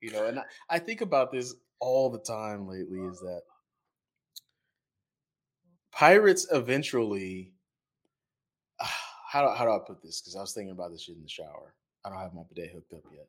[0.07, 3.41] You know, and I, I think about this all the time lately is that
[5.91, 7.51] pirates eventually
[9.29, 10.21] how do, how do I put this?
[10.21, 11.73] Because I was thinking about this shit in the shower.
[12.05, 13.27] I don't have my bidet hooked up yet.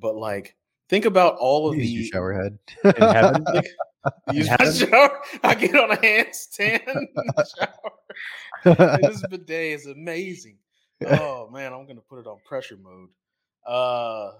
[0.00, 0.56] But like
[0.88, 2.58] think about all of Use the shower head.
[2.84, 3.44] in heaven.
[3.44, 3.68] Like,
[4.32, 4.88] use In my heaven?
[4.88, 5.20] shower.
[5.44, 8.98] I get on a handstand in the shower.
[9.00, 10.58] This bidet is amazing.
[11.06, 13.10] Oh man, I'm gonna put it on pressure mode.
[13.64, 14.32] Uh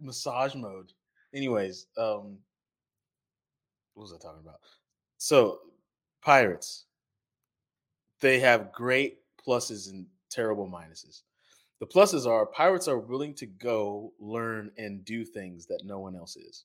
[0.00, 0.92] massage mode.
[1.34, 2.38] Anyways, um
[3.94, 4.60] what was I talking about?
[5.18, 5.60] So
[6.22, 6.86] pirates,
[8.20, 11.22] they have great pluses and terrible minuses.
[11.80, 16.16] The pluses are pirates are willing to go learn and do things that no one
[16.16, 16.64] else is.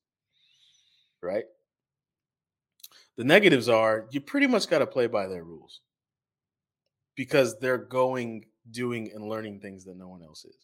[1.21, 1.45] Right?
[3.17, 5.81] The negatives are you pretty much got to play by their rules
[7.15, 10.55] because they're going, doing, and learning things that no one else is.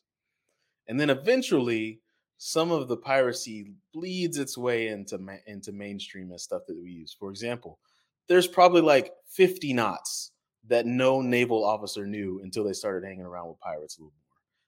[0.88, 2.00] And then eventually,
[2.38, 6.90] some of the piracy bleeds its way into ma- into mainstream as stuff that we
[6.90, 7.16] use.
[7.18, 7.80] For example,
[8.28, 10.32] there's probably like 50 knots
[10.68, 14.14] that no naval officer knew until they started hanging around with pirates a little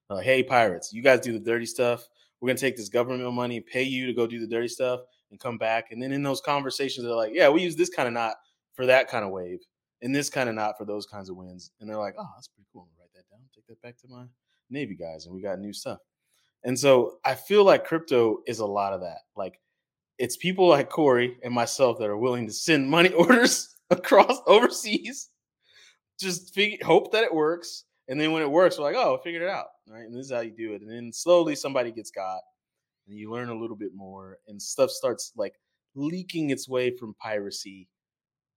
[0.09, 0.21] more.
[0.21, 2.07] Hey, pirates, you guys do the dirty stuff.
[2.39, 5.01] We're gonna take this government money, pay you to go do the dirty stuff,
[5.31, 5.91] and come back.
[5.91, 8.35] And then in those conversations, they're like, yeah, we use this kind of knot
[8.73, 9.59] for that kind of wave,
[10.01, 11.71] and this kind of knot for those kinds of winds.
[11.79, 12.83] And they're like, oh, that's pretty cool.
[12.83, 14.25] I'm gonna write that down, take that back to my
[14.69, 15.99] Navy guys, and we got new stuff.
[16.67, 19.19] And so I feel like crypto is a lot of that.
[19.37, 19.61] Like
[20.19, 25.29] it's people like Corey and myself that are willing to send money orders across overseas,
[26.19, 26.53] just
[26.83, 27.85] hope that it works.
[28.09, 29.67] And then when it works, we're like, oh, I figured it out.
[29.87, 30.03] Right.
[30.03, 30.81] And this is how you do it.
[30.81, 32.41] And then slowly somebody gets got
[33.07, 35.53] and you learn a little bit more and stuff starts like
[35.95, 37.87] leaking its way from piracy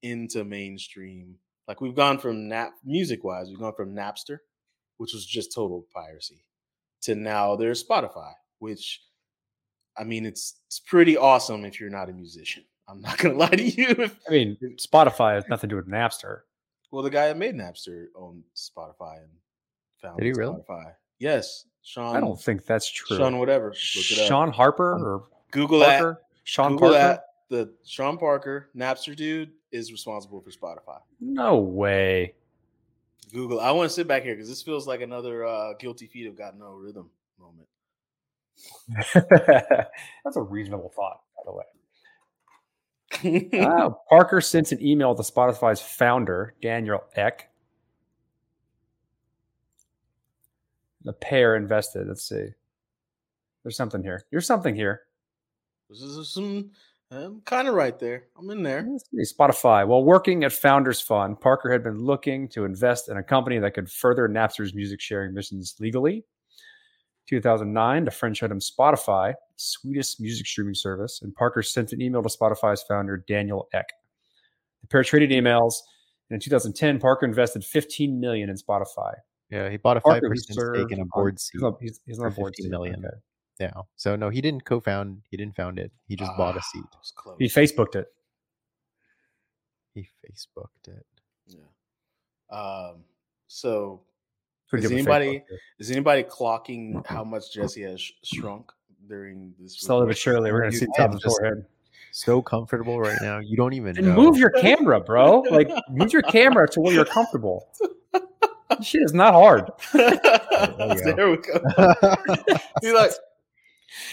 [0.02, 1.36] into mainstream.
[1.68, 4.38] Like we've gone from nap music wise, we've gone from Napster,
[4.96, 6.42] which was just total piracy,
[7.02, 9.02] to now there's Spotify, which
[9.96, 12.64] I mean it's it's pretty awesome if you're not a musician.
[12.88, 14.10] I'm not gonna lie to you.
[14.28, 16.40] I mean, Spotify has nothing to do with Napster.
[16.90, 19.30] well, the guy that made Napster owned Spotify and
[20.00, 20.56] founded Did he really?
[20.68, 20.92] Spotify.
[21.18, 22.16] Yes, Sean.
[22.16, 23.16] I don't think that's true.
[23.16, 23.68] Sean whatever.
[23.68, 24.26] Look it up.
[24.28, 26.18] Sean Harper um, or Google that.
[26.44, 26.98] Sean Google Parker?
[26.98, 27.24] that.
[27.50, 31.00] The Sean Parker, Napster dude, is responsible for Spotify.
[31.20, 32.34] No way.
[33.32, 33.60] Google.
[33.60, 36.36] I want to sit back here because this feels like another uh, guilty feet have
[36.36, 37.68] got no rhythm moment.
[40.24, 41.64] That's a reasonable thought, by the way.
[43.60, 47.48] uh, Parker sent an email to Spotify's founder, Daniel Ek.
[51.02, 52.06] The pair invested.
[52.08, 52.48] Let's see.
[53.62, 54.24] There's something here.
[54.30, 55.02] There's something here.
[55.88, 56.70] This is some.
[57.12, 58.24] I'm kind of right there.
[58.38, 58.86] I'm in there.
[59.18, 59.86] Spotify.
[59.86, 63.74] While working at Founders Fund, Parker had been looking to invest in a company that
[63.74, 66.24] could further Napster's music sharing missions legally.
[67.28, 72.22] 2009, a friend showed him Spotify, Swedish music streaming service, and Parker sent an email
[72.22, 73.88] to Spotify's founder, Daniel Ek.
[74.82, 75.74] The pair traded emails,
[76.28, 79.14] and in 2010, Parker invested 15 million in Spotify.
[79.50, 81.52] Yeah, he bought a five percent stake in a board seat.
[81.54, 82.70] He's, on, he's, he's on a board seat.
[82.70, 83.04] Million.
[83.04, 83.16] Okay.
[83.60, 83.72] Yeah.
[83.96, 85.20] So no, he didn't co-found.
[85.30, 85.92] He didn't found it.
[86.08, 86.82] He just bought a seat.
[87.38, 88.06] He Facebooked it.
[89.94, 91.06] He Facebooked it.
[91.46, 92.58] Yeah.
[92.58, 93.04] Um.
[93.48, 94.00] So
[94.72, 95.44] is anybody
[95.78, 98.72] is anybody clocking how much Jesse has sh- shrunk
[99.06, 99.78] during this?
[99.78, 101.66] Slowly but surely, we're gonna see top of forehead.
[102.12, 103.40] So comfortable right now.
[103.40, 104.14] You don't even and know.
[104.14, 105.40] move your camera, bro.
[105.50, 107.68] Like move your camera to where you're comfortable.
[108.82, 109.70] shit is not hard.
[109.92, 111.94] there we go.
[112.80, 113.12] He's like,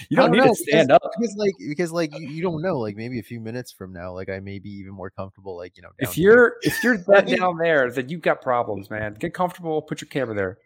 [0.09, 1.11] you don't, don't need know, to stand because, up.
[1.19, 4.13] because like because like you, you, don't know like maybe a few minutes from now
[4.13, 7.27] like I may be even more comfortable like you know if you're if you're that
[7.37, 9.15] down there then you've got problems man.
[9.15, 10.57] Get comfortable put your camera there.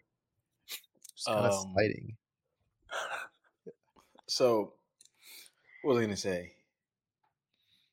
[1.14, 2.16] It's kind of um, sliding
[4.26, 4.72] so
[5.82, 6.52] what was I gonna say?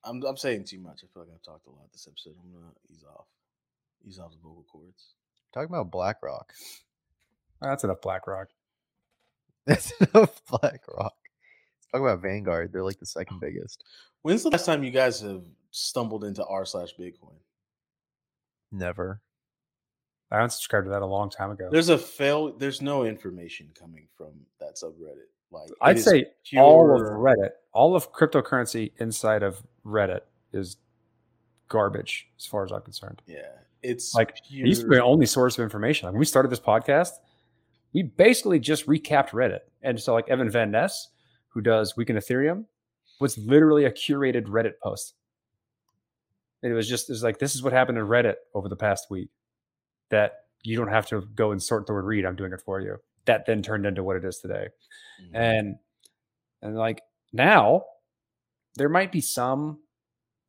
[0.06, 1.02] I'm I'm saying too much.
[1.04, 2.36] I feel like I've talked a lot this episode.
[2.42, 3.26] I'm gonna ease off
[4.08, 5.14] ease off the vocal cords.
[5.54, 6.54] Talking about BlackRock
[7.62, 8.50] that's enough BlackRock
[9.66, 11.14] that's enough BlackRock.
[11.92, 12.72] Talk about Vanguard.
[12.72, 13.40] They're like the second oh.
[13.40, 13.84] biggest.
[14.22, 17.38] When's the last time you guys have stumbled into r slash Bitcoin?
[18.72, 19.22] Never.
[20.32, 21.70] I unsubscribed to that a long time ago.
[21.72, 22.54] There's a fail.
[22.54, 25.30] There's no information coming from that subreddit.
[25.52, 26.62] Like I'd say pure...
[26.62, 30.22] all of Reddit, all of cryptocurrency inside of Reddit
[30.54, 30.78] is
[31.68, 33.24] garbage as far as I'm concerned.
[33.26, 33.40] Yeah,
[33.82, 34.66] it's like pure...
[34.66, 36.06] it used to be the only source of information.
[36.06, 37.14] Like when we started this podcast,
[37.94, 39.60] we basically just recapped Reddit.
[39.82, 41.08] And so, like Evan Van Ness,
[41.50, 42.66] who does Week in Ethereum,
[43.20, 45.14] was literally a curated Reddit post.
[46.62, 48.76] And it was just, it was like, this is what happened in Reddit over the
[48.76, 49.30] past week
[50.10, 52.26] that you don't have to go and sort the word read.
[52.26, 52.98] I'm doing it for you.
[53.26, 54.68] That then turned into what it is today.
[55.24, 55.36] Mm-hmm.
[55.36, 55.76] And,
[56.62, 57.84] and like now,
[58.76, 59.80] there might be some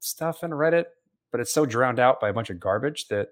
[0.00, 0.86] stuff in Reddit,
[1.30, 3.28] but it's so drowned out by a bunch of garbage that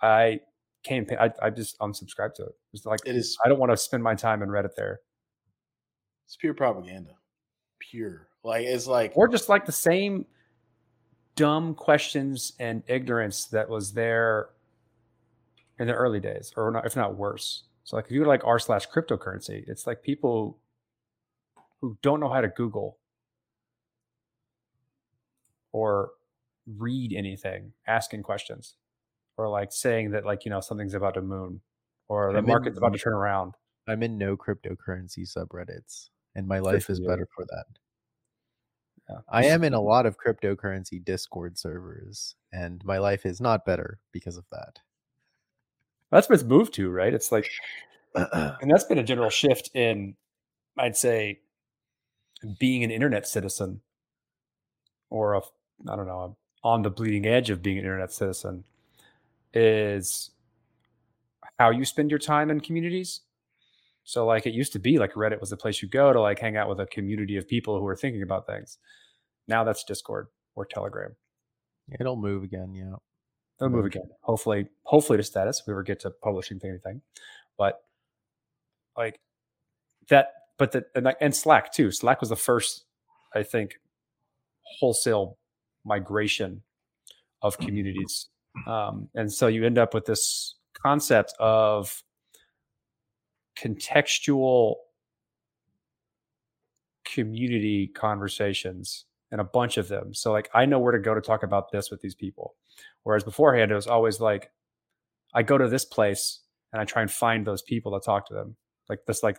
[0.00, 0.40] I
[0.82, 1.18] campaign.
[1.20, 2.54] I, I just unsubscribe to it.
[2.72, 3.36] It's like it is.
[3.44, 5.00] I don't want to spend my time in Reddit there.
[6.26, 7.12] It's pure propaganda.
[7.78, 8.28] Pure.
[8.44, 10.26] Like it's like or just like the same
[11.36, 14.50] dumb questions and ignorance that was there
[15.78, 17.64] in the early days, or not, if not worse.
[17.84, 20.58] So like if you like r slash cryptocurrency, it's like people
[21.80, 22.98] who don't know how to Google
[25.72, 26.10] or
[26.66, 28.74] read anything asking questions
[29.36, 31.60] or like saying that like you know something's about to moon
[32.08, 33.54] or the I'm market's in, about to turn around.
[33.88, 37.64] I'm in no cryptocurrency subreddits, and my life is better for that.
[39.08, 39.16] Yeah.
[39.28, 43.98] I am in a lot of cryptocurrency Discord servers, and my life is not better
[44.12, 44.80] because of that.
[46.10, 47.14] That's what it's moved to, right?
[47.14, 47.48] It's like,
[48.14, 50.14] and that's been a general shift in,
[50.78, 51.40] I'd say,
[52.58, 53.80] being an internet citizen,
[55.08, 55.40] or a,
[55.88, 58.64] I don't know, on the bleeding edge of being an internet citizen
[59.54, 60.30] is
[61.58, 63.20] how you spend your time in communities.
[64.04, 66.38] So like it used to be like Reddit was the place you go to like
[66.38, 68.78] hang out with a community of people who are thinking about things.
[69.46, 71.14] Now that's Discord or Telegram.
[72.00, 72.94] It'll move again, yeah.
[73.60, 74.08] It'll move again.
[74.22, 77.02] Hopefully, hopefully to status if we ever get to publishing anything.
[77.58, 77.80] But
[78.96, 79.20] like
[80.08, 81.90] that, but the and, and Slack too.
[81.92, 82.84] Slack was the first,
[83.34, 83.74] I think,
[84.62, 85.38] wholesale
[85.84, 86.62] migration
[87.42, 88.28] of communities
[88.66, 92.02] um, and so you end up with this concept of
[93.58, 94.76] contextual
[97.04, 100.14] community conversations and a bunch of them.
[100.14, 102.54] So like I know where to go to talk about this with these people.
[103.02, 104.50] Whereas beforehand it was always like
[105.34, 106.40] I go to this place
[106.72, 108.56] and I try and find those people to talk to them.
[108.88, 109.38] Like this like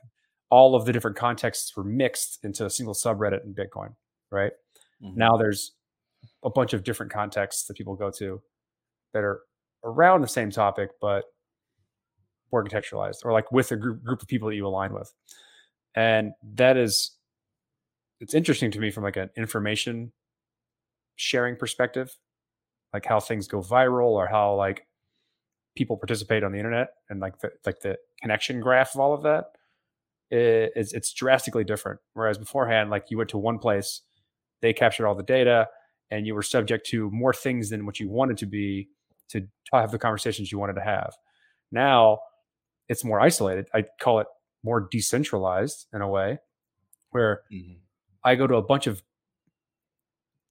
[0.49, 3.95] all of the different contexts were mixed into a single subreddit in Bitcoin,
[4.32, 4.51] right?
[5.03, 5.18] Mm-hmm.
[5.18, 5.72] Now there's
[6.43, 8.41] a bunch of different contexts that people go to
[9.14, 9.41] that are
[9.84, 11.26] around the same topic, but
[12.51, 15.14] more contextualized or like with a group, group of people that you align with.
[15.95, 17.11] And that is,
[18.20, 20.11] it's interesting to me from like an information
[21.16, 22.18] sharing perspective
[22.93, 24.86] like how things go viral or how like
[25.76, 29.24] people participate on the internet and like the like the connection graph of all of
[29.24, 29.45] that
[30.30, 34.01] it's it's drastically different whereas beforehand like you went to one place
[34.61, 35.68] they captured all the data
[36.09, 38.88] and you were subject to more things than what you wanted to be
[39.34, 41.14] to have the conversations you wanted to have
[41.72, 42.20] now
[42.90, 44.28] it's more isolated i call it
[44.64, 46.38] more decentralized in a way
[47.12, 47.74] where mm-hmm.
[48.24, 49.04] i go to a bunch of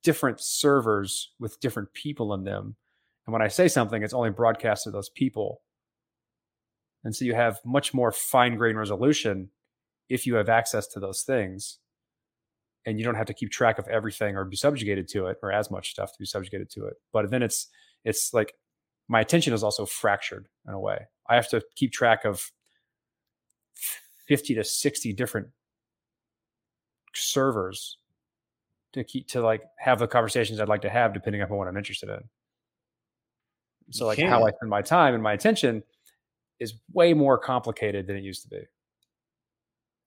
[0.02, 2.76] different servers with different people in them.
[3.26, 5.62] And when I say something, it's only broadcast to those people.
[7.04, 9.50] And so you have much more fine grained resolution
[10.08, 11.78] if you have access to those things.
[12.84, 15.52] And you don't have to keep track of everything or be subjugated to it or
[15.52, 16.94] as much stuff to be subjugated to it.
[17.12, 17.68] But then it's
[18.04, 18.54] it's like
[19.12, 21.06] my attention is also fractured in a way.
[21.28, 22.50] I have to keep track of
[24.26, 25.48] 50 to 60 different
[27.14, 27.98] servers
[28.94, 31.76] to keep to like have the conversations I'd like to have depending upon what I'm
[31.76, 32.20] interested in.
[33.90, 35.82] So like how I spend my time and my attention
[36.58, 38.62] is way more complicated than it used to be.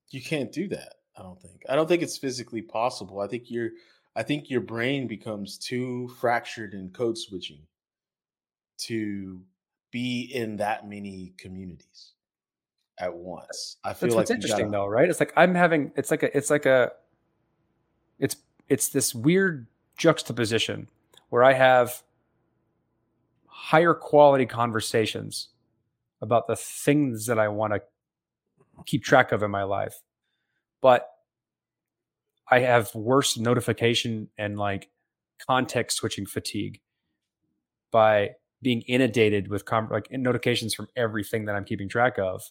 [0.09, 0.95] You can't do that.
[1.15, 1.61] I don't think.
[1.69, 3.19] I don't think it's physically possible.
[3.19, 3.69] I think your
[4.15, 7.59] I think your brain becomes too fractured in code switching
[8.77, 9.41] to
[9.91, 12.13] be in that many communities
[12.99, 13.77] at once.
[13.83, 15.09] I feel That's like what's interesting gotta, though, right?
[15.09, 16.91] It's like I'm having it's like a it's like a
[18.19, 18.35] it's
[18.67, 19.67] it's this weird
[19.97, 20.87] juxtaposition
[21.29, 22.03] where I have
[23.47, 25.49] higher quality conversations
[26.21, 27.81] about the things that I want to
[28.85, 30.01] keep track of in my life.
[30.81, 31.09] But
[32.49, 34.89] I have worse notification and like
[35.47, 36.81] context switching fatigue
[37.91, 42.41] by being inundated with com- like notifications from everything that I'm keeping track of.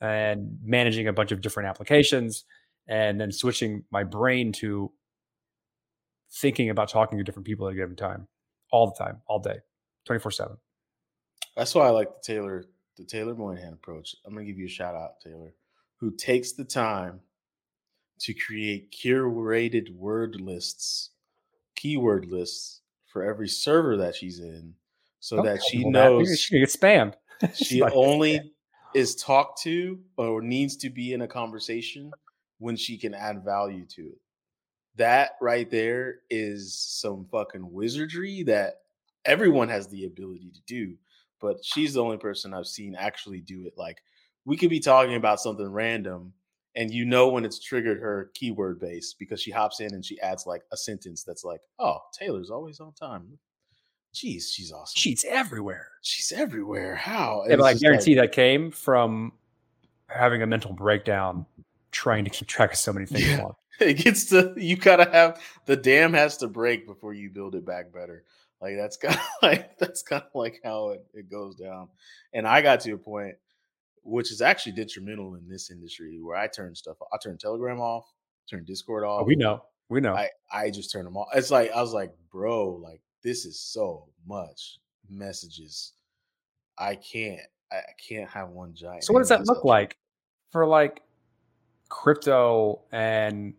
[0.00, 2.44] And managing a bunch of different applications
[2.88, 4.92] and then switching my brain to
[6.30, 8.26] thinking about talking to different people at a given time
[8.70, 9.58] all the time all day
[10.06, 10.56] 24 7
[11.56, 12.64] that's why i like the taylor
[12.96, 14.16] the taylor monahan approach.
[14.24, 15.54] I'm going to give you a shout out taylor
[15.98, 17.20] who takes the time
[18.20, 21.10] to create curated word lists
[21.74, 22.80] keyword lists
[23.16, 24.74] for every server that she's in
[25.20, 26.36] so that she knows that.
[26.36, 27.14] she gets spammed
[27.54, 28.52] she only
[28.94, 32.10] is talked to or needs to be in a conversation
[32.58, 34.18] when she can add value to it.
[34.96, 38.80] That right there is some fucking wizardry that
[39.24, 40.96] everyone has the ability to do,
[41.40, 43.72] but she's the only person I've seen actually do it.
[43.78, 43.96] Like
[44.44, 46.34] we could be talking about something random
[46.76, 50.20] and you know when it's triggered her keyword base because she hops in and she
[50.20, 53.38] adds like a sentence that's like, "Oh, Taylor's always on time."
[54.14, 54.94] Jeez, she's awesome.
[54.98, 55.88] She's everywhere.
[56.02, 56.94] She's everywhere.
[56.94, 57.44] How?
[57.48, 59.32] Yeah, but I guarantee like, that came from
[60.08, 61.44] having a mental breakdown
[61.90, 63.26] trying to keep track of so many things.
[63.26, 63.48] Yeah.
[63.78, 67.66] It gets to you gotta have the dam has to break before you build it
[67.66, 68.24] back better.
[68.58, 71.88] Like that's kind of like that's kind of like how it, it goes down.
[72.32, 73.36] And I got to a point
[74.06, 78.04] which is actually detrimental in this industry where I turn stuff I turn Telegram off,
[78.48, 79.22] turn Discord oh, off.
[79.22, 79.62] Oh, we know.
[79.88, 80.14] We know.
[80.14, 81.28] I, I just turn them off.
[81.34, 84.78] It's like I was like, bro, like this is so much
[85.08, 85.92] messages.
[86.78, 87.40] I can't
[87.72, 89.04] I can't have one giant.
[89.04, 89.96] So what does that look like
[90.50, 91.02] for like
[91.88, 93.54] crypto and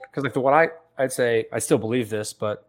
[0.00, 2.68] because like the what I I'd say I still believe this, but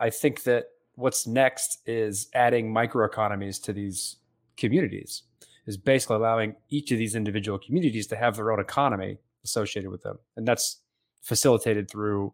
[0.00, 0.66] I think that
[0.96, 4.16] what's next is adding microeconomies to these
[4.56, 5.22] communities
[5.66, 10.02] is basically allowing each of these individual communities to have their own economy associated with
[10.02, 10.18] them.
[10.36, 10.80] And that's
[11.22, 12.32] facilitated through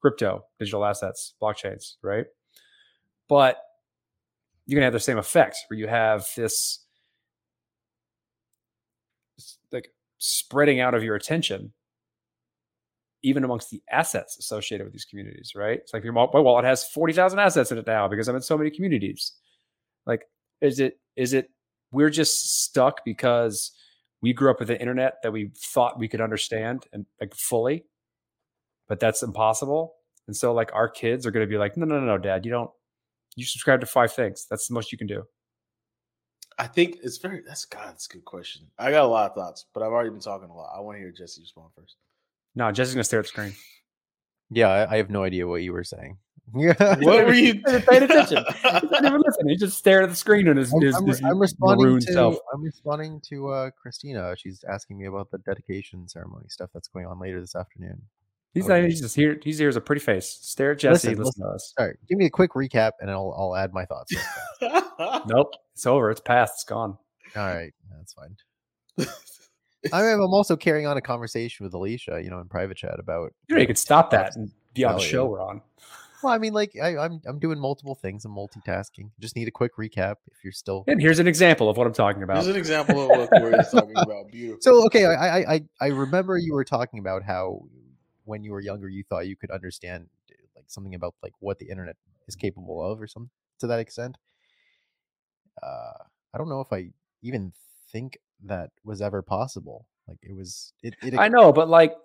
[0.00, 2.26] crypto, digital assets, blockchains, right?
[3.28, 3.58] But
[4.66, 6.84] you're going to have the same effect where you have this
[9.72, 11.72] like spreading out of your attention
[13.22, 15.78] even amongst the assets associated with these communities, right?
[15.78, 18.70] It's like your wallet has 40,000 assets in it now because I'm in so many
[18.70, 19.32] communities.
[20.06, 20.22] Like,
[20.60, 21.50] is it, is it,
[21.90, 23.72] we're just stuck because
[24.20, 27.84] we grew up with the internet that we thought we could understand and like fully,
[28.88, 29.94] but that's impossible.
[30.26, 32.44] And so like our kids are going to be like, no, no, no, no, dad,
[32.44, 32.70] you don't,
[33.36, 34.46] you subscribe to five things.
[34.50, 35.24] That's the most you can do.
[36.58, 38.66] I think it's very that's God, that's a good question.
[38.78, 40.72] I got a lot of thoughts, but I've already been talking a lot.
[40.76, 41.94] I want to hear Jesse respond first.
[42.56, 43.54] No, Jesse's gonna stare at the screen.
[44.50, 46.18] Yeah, I, I have no idea what you were saying.
[46.52, 48.44] What were you paying attention?
[48.58, 49.48] He didn't even listen.
[49.48, 52.12] He just stared at the screen and his, I'm, his, I'm, his I'm responding to
[52.12, 52.36] self.
[52.52, 54.34] I'm responding to uh, Christina.
[54.36, 58.02] She's asking me about the dedication ceremony stuff that's going on later this afternoon.
[58.54, 58.80] He's okay.
[58.80, 59.38] not, he's just here.
[59.42, 60.26] He's here as a pretty face.
[60.42, 61.08] Stare at Jesse.
[61.10, 61.74] Listen, listen, listen to us.
[61.78, 64.12] All right, give me a quick recap, and I'll I'll add my thoughts.
[65.26, 66.10] nope, it's over.
[66.10, 66.54] It's past.
[66.56, 66.96] It's gone.
[67.36, 68.36] All right, that's fine.
[69.92, 72.98] I mean, I'm also carrying on a conversation with Alicia, you know, in private chat
[72.98, 73.32] about.
[73.48, 75.60] You, know, you could stop that and be on the show we're on.
[76.22, 78.24] Well, I mean, like I, I'm I'm doing multiple things.
[78.24, 79.10] I'm multitasking.
[79.20, 80.84] Just need a quick recap if you're still.
[80.86, 82.36] And here's an example of what I'm talking about.
[82.36, 84.30] Here's an example of what Corey's talking about.
[84.30, 84.60] Beautiful.
[84.60, 87.62] So okay, I, I I I remember you were talking about how
[88.24, 90.08] when you were younger you thought you could understand
[90.56, 91.96] like something about like what the internet
[92.26, 94.18] is capable of or something to that extent.
[95.62, 96.04] Uh,
[96.34, 96.90] I don't know if I
[97.22, 97.52] even
[97.90, 99.86] think that was ever possible.
[100.06, 100.72] Like it was.
[100.82, 100.94] It.
[101.02, 101.96] it I know, but like,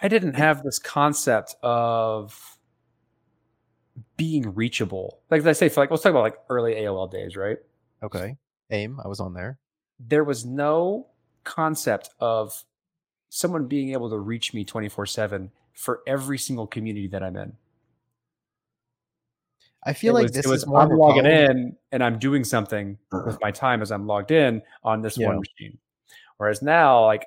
[0.00, 2.55] I didn't have this concept of
[4.16, 5.20] being reachable.
[5.30, 7.58] Like I say, for like let's talk about like early AOL days, right?
[8.02, 8.36] Okay.
[8.70, 9.58] AIM, I was on there.
[10.00, 11.06] There was no
[11.44, 12.64] concept of
[13.28, 17.52] someone being able to reach me 24-7 for every single community that I'm in.
[19.84, 22.18] I feel it like was, this it was is I'm logging problem- in and I'm
[22.18, 25.78] doing something with my time as I'm logged in on this one machine.
[26.38, 27.24] Whereas now, like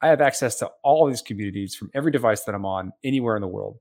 [0.00, 3.40] I have access to all these communities from every device that I'm on anywhere in
[3.40, 3.78] the world.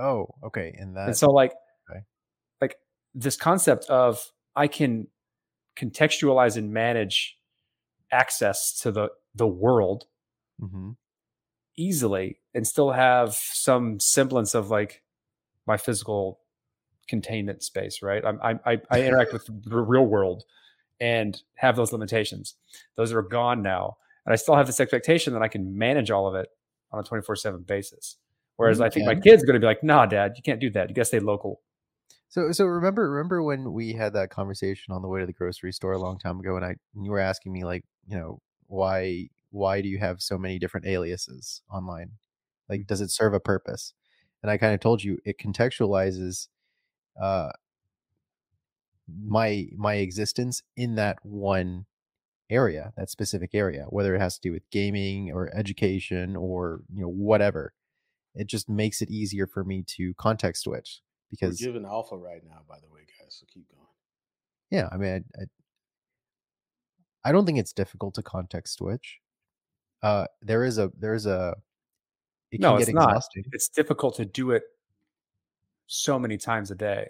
[0.00, 0.74] Oh, okay.
[0.78, 1.52] And that and so like
[1.90, 2.00] okay.
[2.60, 2.76] like
[3.14, 5.06] this concept of i can
[5.76, 7.38] contextualize and manage
[8.12, 10.06] access to the the world
[10.60, 10.90] mm-hmm.
[11.76, 15.02] easily and still have some semblance of like
[15.66, 16.40] my physical
[17.08, 20.44] containment space right I'm, I, I i interact with the real world
[21.00, 22.54] and have those limitations
[22.96, 23.96] those are gone now
[24.26, 26.48] and i still have this expectation that i can manage all of it
[26.92, 28.16] on a 24-7 basis
[28.60, 30.60] whereas You i think my kids are going to be like nah dad you can't
[30.60, 31.60] do that you got to stay local
[32.28, 35.72] So so remember remember when we had that conversation on the way to the grocery
[35.72, 38.40] store a long time ago and I and you were asking me like, you know,
[38.68, 42.12] why why do you have so many different aliases online?
[42.68, 43.94] Like does it serve a purpose?
[44.42, 46.48] And I kind of told you it contextualizes
[47.20, 47.50] uh
[49.08, 51.86] my my existence in that one
[52.50, 57.02] area, that specific area, whether it has to do with gaming or education or, you
[57.02, 57.72] know, whatever.
[58.34, 61.00] It just makes it easier for me to context switch
[61.30, 63.36] because We're giving alpha right now, by the way, guys.
[63.40, 63.86] So keep going.
[64.70, 65.44] Yeah, I mean, I, I,
[67.28, 69.18] I don't think it's difficult to context switch.
[70.02, 71.56] Uh, there is a there's a
[72.50, 73.22] it No, can it's get not.
[73.52, 74.62] it's difficult to do it
[75.86, 77.08] so many times a day.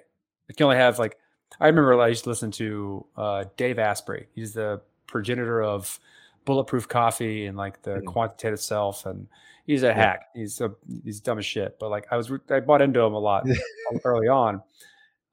[0.49, 1.17] You can only have like
[1.61, 4.27] I remember I used to listen to uh, Dave Asprey.
[4.35, 5.99] He's the progenitor of
[6.45, 8.07] bulletproof coffee and like the Mm.
[8.07, 9.29] quantitative self, and
[9.67, 10.29] he's a hack.
[10.35, 10.73] He's a
[11.05, 11.79] he's dumb as shit.
[11.79, 13.45] But like I was I bought into him a lot
[14.05, 14.63] early on,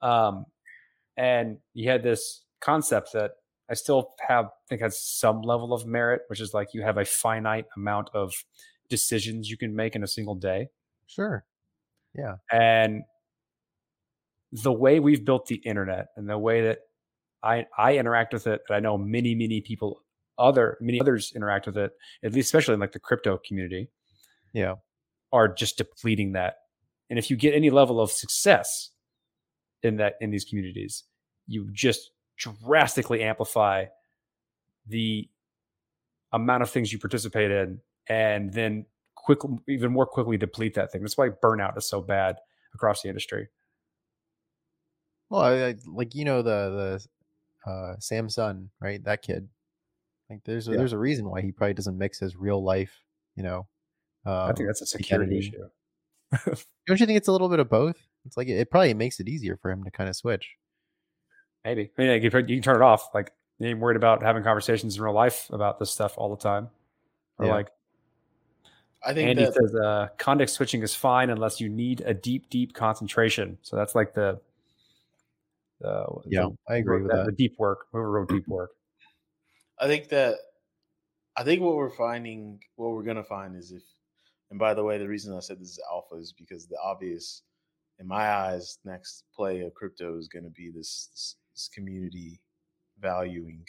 [0.02, 0.46] um,
[1.16, 3.32] and he had this concept that
[3.70, 7.04] I still have think has some level of merit, which is like you have a
[7.04, 8.32] finite amount of
[8.88, 10.68] decisions you can make in a single day.
[11.06, 11.44] Sure.
[12.14, 12.36] Yeah.
[12.50, 13.02] And
[14.52, 16.78] the way we've built the internet and the way that
[17.42, 20.02] I I interact with it, and I know many, many people
[20.38, 23.88] other many others interact with it, at least especially in like the crypto community,
[24.52, 24.76] Yeah.
[25.32, 26.58] are just depleting that.
[27.10, 28.90] And if you get any level of success
[29.82, 31.04] in that in these communities,
[31.46, 33.86] you just drastically amplify
[34.86, 35.28] the
[36.32, 41.02] amount of things you participate in and then quick even more quickly deplete that thing.
[41.02, 42.36] That's why burnout is so bad
[42.74, 43.48] across the industry.
[45.30, 47.00] Well, I, I, like you know the
[47.66, 49.02] the uh, samczsun, right?
[49.04, 49.48] That kid.
[50.30, 50.78] Like there's a, Yeah.
[50.78, 53.00] there's a reason why he probably doesn't mix his real life.
[53.36, 53.66] You know.
[54.26, 55.56] Um, I think that's a security identity.
[56.46, 56.54] issue.
[56.86, 57.96] Don't you think it's a little bit of both?
[58.26, 60.56] It's like it, it probably makes it easier for him to kind of switch.
[61.64, 61.90] Maybe.
[61.96, 63.08] I mean, like, you can you can turn it off.
[63.14, 66.42] Like you ain't worried about having conversations in real life about this stuff all the
[66.42, 66.68] time.
[67.38, 67.52] Or Yeah.
[67.54, 67.68] like
[69.04, 72.50] I think Andy that says, uh, context switching is fine unless you need a deep,
[72.50, 73.56] deep concentration.
[73.62, 74.40] So that's like the,
[75.80, 77.26] the Yeah, the- I agree with the, that.
[77.26, 77.86] The deep work.
[77.92, 78.72] Whoever wrote deep work.
[79.80, 80.36] I think that
[81.36, 83.82] I think what we're finding, what we're gonna find is if,
[84.50, 87.42] and by the way, the reason I said this is alpha is because the obvious,
[87.98, 92.40] in my eyes, next play of crypto is gonna be this this, this community
[93.00, 93.64] valuing,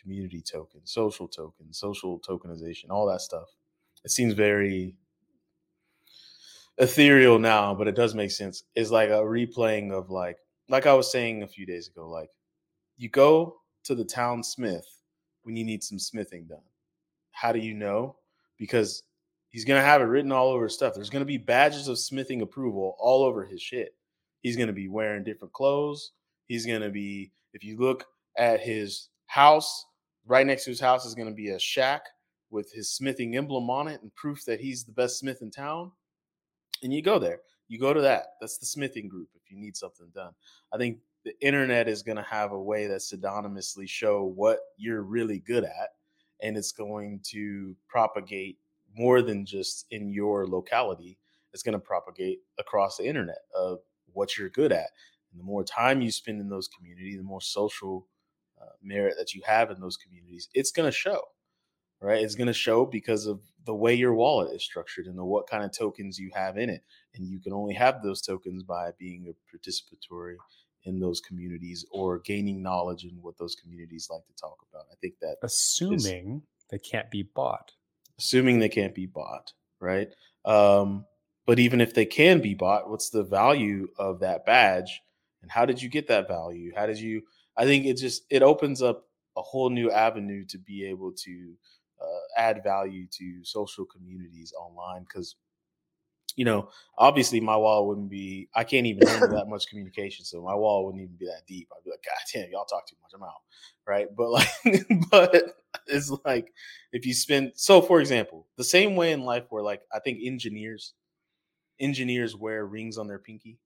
[0.00, 3.48] community token, social token, social tokenization, all that stuff.
[4.04, 4.96] It seems very
[6.78, 8.64] ethereal now, but it does make sense.
[8.74, 10.38] It's like a replaying of like,
[10.68, 12.30] like I was saying a few days ago, like
[12.96, 15.01] you go to the town smith
[15.42, 16.62] when you need some smithing done.
[17.32, 18.16] How do you know?
[18.58, 19.02] Because
[19.50, 20.94] he's gonna have it written all over his stuff.
[20.94, 23.94] There's gonna be badges of smithing approval all over his shit.
[24.40, 26.12] He's gonna be wearing different clothes.
[26.46, 29.86] He's gonna be, if you look at his house,
[30.26, 32.06] right next to his house is gonna be a shack
[32.50, 35.90] with his smithing emblem on it and proof that he's the best smith in town.
[36.82, 37.40] And you go there.
[37.68, 38.34] You go to that.
[38.40, 40.32] That's the smithing group if you need something done.
[40.72, 45.02] I think the internet is going to have a way that pseudonymously show what you're
[45.02, 45.90] really good at
[46.42, 48.58] and it's going to propagate
[48.96, 51.18] more than just in your locality
[51.52, 53.80] it's going to propagate across the internet of
[54.12, 54.90] what you're good at.
[55.30, 58.06] And the more time you spend in those communities, the more social
[58.60, 61.20] uh, merit that you have in those communities, it's going to show,
[62.00, 62.22] right?
[62.22, 65.48] It's going to show because of the way your wallet is structured and the what
[65.48, 66.82] kind of tokens you have in it.
[67.14, 70.36] And you can only have those tokens by being a participatory
[70.84, 74.84] in those communities or gaining knowledge in what those communities like to talk about.
[74.90, 77.72] I think that assuming is, they can't be bought.
[78.18, 80.08] Assuming they can't be bought, right?
[80.44, 81.06] Um,
[81.46, 85.00] but even if they can be bought, what's the value of that badge?
[85.42, 86.72] And how did you get that value?
[86.74, 87.22] How did you?
[87.56, 89.04] I think it just it opens up
[89.36, 91.54] a whole new avenue to be able to
[92.00, 95.36] uh, add value to social communities online because
[96.36, 96.68] you know,
[96.98, 100.24] obviously my wall wouldn't be, I can't even handle that much communication.
[100.24, 101.68] So my wall wouldn't even be that deep.
[101.72, 103.12] I'd be like, God damn, y'all talk too much.
[103.14, 103.42] I'm out.
[103.86, 104.08] Right.
[104.14, 104.48] But like,
[105.10, 105.56] but
[105.86, 106.52] it's like
[106.92, 110.20] if you spend, so for example, the same way in life where like, I think
[110.22, 110.94] engineers,
[111.80, 113.58] engineers wear rings on their pinky.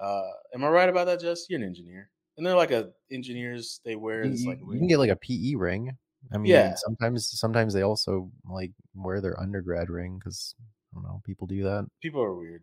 [0.00, 1.46] Uh, am I right about that, Jess?
[1.48, 2.10] You're an engineer.
[2.36, 5.54] And they're like a engineers, they wear this like, you can get like a PE
[5.54, 5.96] ring.
[6.32, 6.74] I mean, yeah.
[6.76, 10.54] sometimes, sometimes they also like wear their undergrad ring because
[10.92, 11.20] I don't know.
[11.24, 11.86] People do that.
[12.00, 12.62] People are weird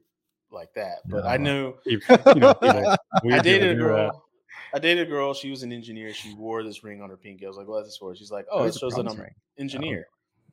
[0.51, 0.99] like that.
[1.05, 1.29] But no.
[1.29, 1.99] I knew, you
[2.35, 2.55] know,
[3.31, 4.23] I dated a girl.
[4.73, 5.33] I dated a girl.
[5.33, 6.13] She was an engineer.
[6.13, 7.45] She wore this ring on her pinky.
[7.45, 10.07] I was like, "What's this for?" She's like, "Oh, it shows that I'm an engineer."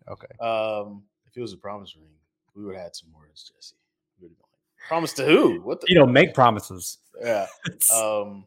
[0.08, 0.26] Oh, okay.
[0.40, 2.10] Um, if it was a promise ring,
[2.54, 3.76] we would have had some words, Jesse.
[4.20, 5.60] We would have like, "Promise to who?
[5.62, 5.80] What?
[5.80, 7.46] The- you don't make promises." Yeah.
[7.94, 8.44] um,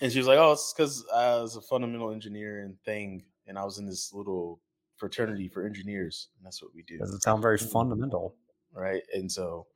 [0.00, 3.64] and she was like, "Oh, it's because I was a fundamental engineering thing, and I
[3.64, 4.60] was in this little
[4.98, 6.98] fraternity for engineers, and that's what we do.
[6.98, 8.34] Doesn't sound very fundamental,
[8.72, 9.02] right?
[9.14, 9.66] And so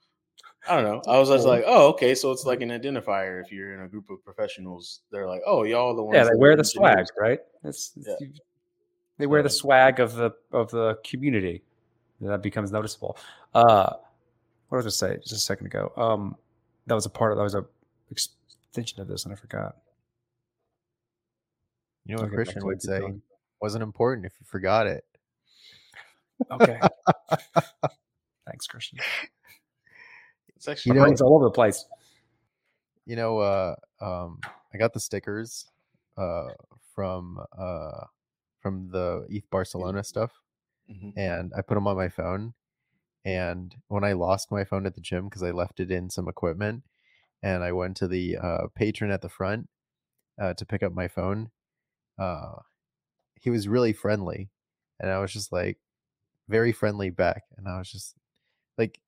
[0.69, 1.13] I don't know.
[1.13, 3.43] I was just like, oh, okay, so it's like an identifier.
[3.43, 6.17] If you're in a group of professionals, they're like, oh, y'all the ones.
[6.17, 7.41] Yeah, they wear the swag, right?
[7.65, 8.29] It's, it's yeah.
[9.19, 11.63] they wear the swag of the of the community.
[12.21, 13.17] That becomes noticeable.
[13.53, 13.95] Uh,
[14.69, 15.93] what was I say just a second ago?
[15.97, 16.37] Um,
[16.87, 17.65] that was a part of that was a
[18.11, 19.77] extension of this, and I forgot.
[22.05, 23.01] You know what Christian would say?
[23.01, 23.23] Going.
[23.61, 25.05] Wasn't important if you forgot it.
[26.51, 26.81] Okay.
[28.47, 28.99] Thanks, Christian.
[30.57, 31.85] It's actually you know, it's all over the place.
[33.05, 34.39] You know, uh, um,
[34.73, 35.67] I got the stickers
[36.17, 36.49] uh,
[36.95, 38.05] from uh,
[38.61, 40.33] from the ETH Barcelona stuff,
[40.91, 41.19] mm-hmm.
[41.19, 42.55] and I put them on my phone.
[43.25, 46.29] And when I lost my phone at the gym because I left it in some
[46.29, 46.83] equipment,
[47.43, 49.69] and I went to the uh, patron at the front
[50.41, 51.51] uh, to pick up my phone,
[52.19, 52.55] uh,
[53.41, 54.51] he was really friendly,
[55.01, 55.79] and I was just like,
[56.53, 57.45] very friendly back.
[57.57, 58.15] And I was just
[58.77, 59.01] like,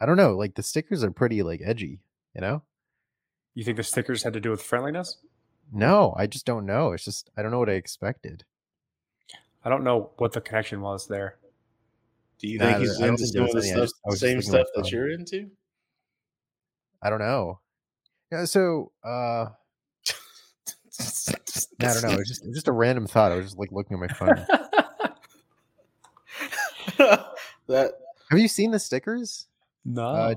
[0.00, 1.98] I don't know, like the stickers are pretty like edgy,
[2.34, 2.62] you know?
[3.54, 5.16] You think the stickers had to do with friendliness?
[5.72, 6.92] No, I just don't know.
[6.92, 8.44] It's just I don't know what I expected.
[9.64, 11.36] I don't know what the connection was there.
[12.38, 15.50] Do you nah, think he's into some of the stuff, same stuff that you're into?
[17.02, 17.58] I don't know.
[18.30, 19.46] Yeah, so uh
[21.80, 22.18] I don't know.
[22.20, 23.32] It's just just a random thought.
[23.32, 24.46] I was just like looking at my phone.
[27.68, 27.92] that
[28.30, 29.46] have you seen the stickers?
[29.84, 30.06] No.
[30.08, 30.34] Uh,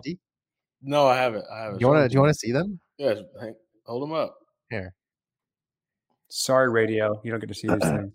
[0.81, 1.45] no, I haven't.
[1.51, 1.79] I haven't.
[1.79, 2.09] Do you want to?
[2.09, 2.79] Do you want to see them?
[2.97, 3.15] Yeah,
[3.85, 4.37] hold them up.
[4.69, 4.93] Here.
[6.29, 7.19] Sorry, radio.
[7.23, 8.11] You don't get to see these things.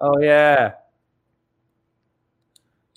[0.00, 0.72] Oh yeah.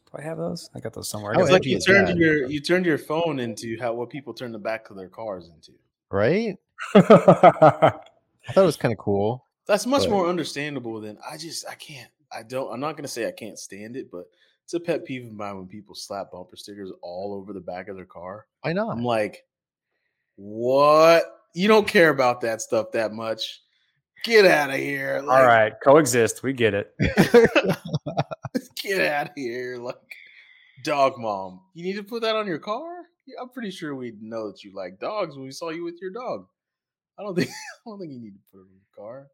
[0.06, 0.70] Do I have those?
[0.76, 1.34] I got those somewhere.
[1.38, 2.18] It's like you turned that?
[2.18, 5.50] your you turned your phone into how what people turn the back of their cars
[5.50, 5.72] into.
[6.12, 6.58] Right.
[6.94, 8.02] I thought
[8.56, 9.46] it was kind of cool.
[9.66, 10.12] That's much but...
[10.12, 13.58] more understandable than I just I can't I don't I'm not gonna say I can't
[13.58, 14.26] stand it, but
[14.66, 17.88] it's a pet peeve of mine when people slap bumper stickers all over the back
[17.88, 18.48] of their car.
[18.64, 18.90] I know.
[18.90, 19.46] I'm like,
[20.38, 21.24] what?
[21.54, 23.62] You don't care about that stuff that much.
[24.24, 25.22] Get out of here.
[25.24, 26.42] Like, all right, coexist.
[26.42, 26.96] We get it.
[28.76, 29.78] get out of here.
[29.78, 29.98] Like
[30.84, 31.62] dog mom.
[31.76, 33.04] You need to put that on your car?
[33.28, 36.02] Yeah, I'm pretty sure we know that you like dogs when we saw you with
[36.02, 36.48] your dog.
[37.20, 39.28] I don't think I don't think you need to put it in your car.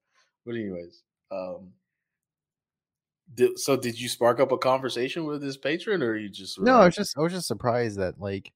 [0.45, 1.71] But anyways, um,
[3.35, 6.79] did, so did you spark up a conversation with this patron, or you just no?
[6.79, 8.51] I was just I was just surprised that like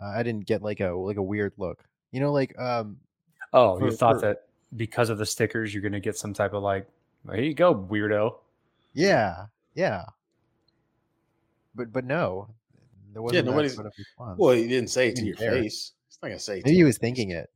[0.00, 1.84] uh, I didn't get like a like a weird look.
[2.12, 2.98] You know, like um.
[3.52, 4.42] Oh, for, you thought for, that
[4.76, 6.86] because of the stickers, you're gonna get some type of like,
[7.32, 8.36] here you go, weirdo.
[8.92, 10.04] Yeah, yeah.
[11.74, 12.48] But but no,
[13.12, 13.46] there wasn't.
[13.46, 13.78] Yeah, nobody's.
[14.18, 15.92] Well, he didn't say it to your face.
[16.08, 16.62] He's not gonna say.
[16.64, 17.50] Maybe he was thinking it.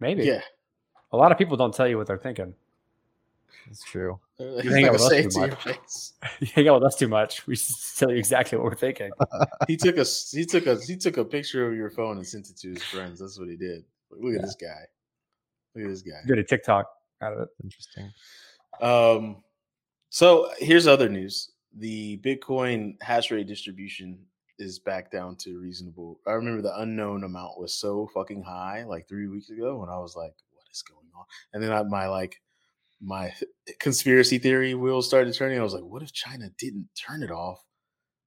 [0.00, 0.24] Maybe.
[0.24, 0.40] Yeah.
[1.12, 2.54] A lot of people don't tell you what they're thinking.
[3.70, 4.20] It's true.
[4.38, 5.66] You hang out with us too much.
[6.40, 7.46] you hang out with us too much.
[7.48, 7.56] We
[7.96, 9.10] tell you exactly what we're thinking.
[9.66, 12.48] he took a he took a he took a picture of your phone and sent
[12.48, 13.18] it to his friends.
[13.18, 13.84] That's what he did.
[14.10, 14.42] Look at yeah.
[14.42, 14.80] this guy.
[15.74, 16.20] Look at this guy.
[16.26, 16.86] Good a TikTok
[17.20, 17.48] out of it.
[17.64, 18.12] Interesting.
[18.80, 19.42] Um.
[20.10, 24.20] So here's other news: the Bitcoin hash rate distribution
[24.60, 26.20] is back down to reasonable.
[26.28, 29.98] I remember the unknown amount was so fucking high like three weeks ago when I
[29.98, 32.40] was like, "What is going on?" And then I, my like
[33.00, 33.32] my
[33.78, 35.58] conspiracy theory wheels started turning.
[35.58, 37.64] I was like, "What if China didn't turn it off,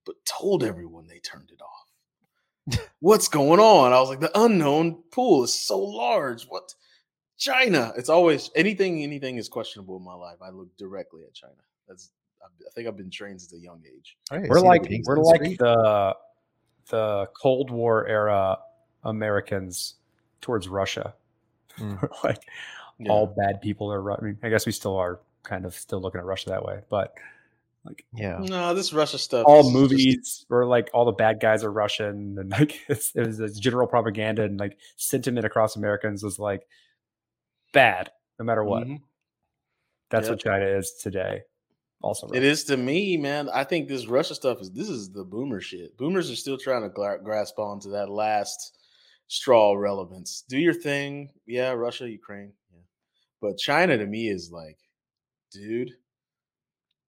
[0.05, 3.91] but told everyone they turned it off?" What's going on?
[3.91, 6.43] I was like, the unknown pool is so large.
[6.43, 6.74] What?
[7.38, 7.91] China.
[7.97, 9.01] It's always anything.
[9.01, 10.38] Anything is questionable in my life.
[10.41, 11.53] I look directly at China.
[11.88, 12.11] That's.
[12.43, 14.17] I think I've been trained since a young age.
[14.32, 15.59] Right, We're see the like we're the like street?
[15.59, 16.15] the
[16.89, 18.57] the Cold War era
[19.03, 19.95] Americans
[20.41, 21.15] towards Russia.
[21.78, 22.07] Mm.
[22.24, 22.43] Like
[23.04, 23.12] Yeah.
[23.12, 24.12] all bad people are.
[24.12, 26.82] I mean, I guess we still are kind of still looking at Russia that way,
[26.89, 27.14] but
[27.84, 28.38] like yeah.
[28.39, 29.45] No, this Russia stuff.
[29.47, 33.16] all is just- movies where like all the bad guys are Russian and like it's,
[33.16, 36.68] it was it's general propaganda and like sentiment across Americans was like
[37.74, 38.88] bad no matter what.
[38.88, 39.02] Mhm.
[40.10, 40.32] That's Yep.
[40.34, 41.41] what China is today.
[42.04, 43.47] Also, It is to me, man.
[43.49, 45.95] I think this Russia stuff is this is the boomer shit.
[45.97, 48.78] Boomers are still trying to gra- grasp onto that last
[49.28, 50.43] straw relevance.
[50.49, 51.72] Do your thing, yeah.
[51.72, 52.61] Russia, Ukraine, yeah.
[53.42, 54.78] But China to me is like,
[55.52, 55.92] dude,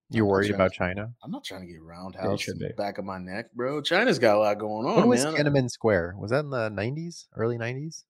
[0.10, 1.14] You're worried about to- China?
[1.24, 3.82] I'm not trying to get roundhouse Yeah, in the back of my neck, bro.
[3.82, 5.36] China's got a lot going on, when was man.
[5.36, 6.16] Tiananmen Square?
[6.18, 8.04] Was that in the 90s, early 90s?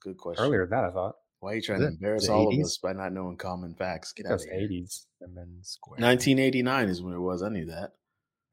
[0.00, 0.44] Good question.
[0.44, 0.84] earlier than that.
[0.84, 2.58] I thought Why are you trying Was to embarrass all 80s?
[2.60, 4.12] of us by not knowing common facts?
[4.12, 4.52] Get out of here.
[4.54, 5.06] eighties.
[5.22, 7.42] Tiananmen Square 1989 is when it was.
[7.42, 7.92] I knew that.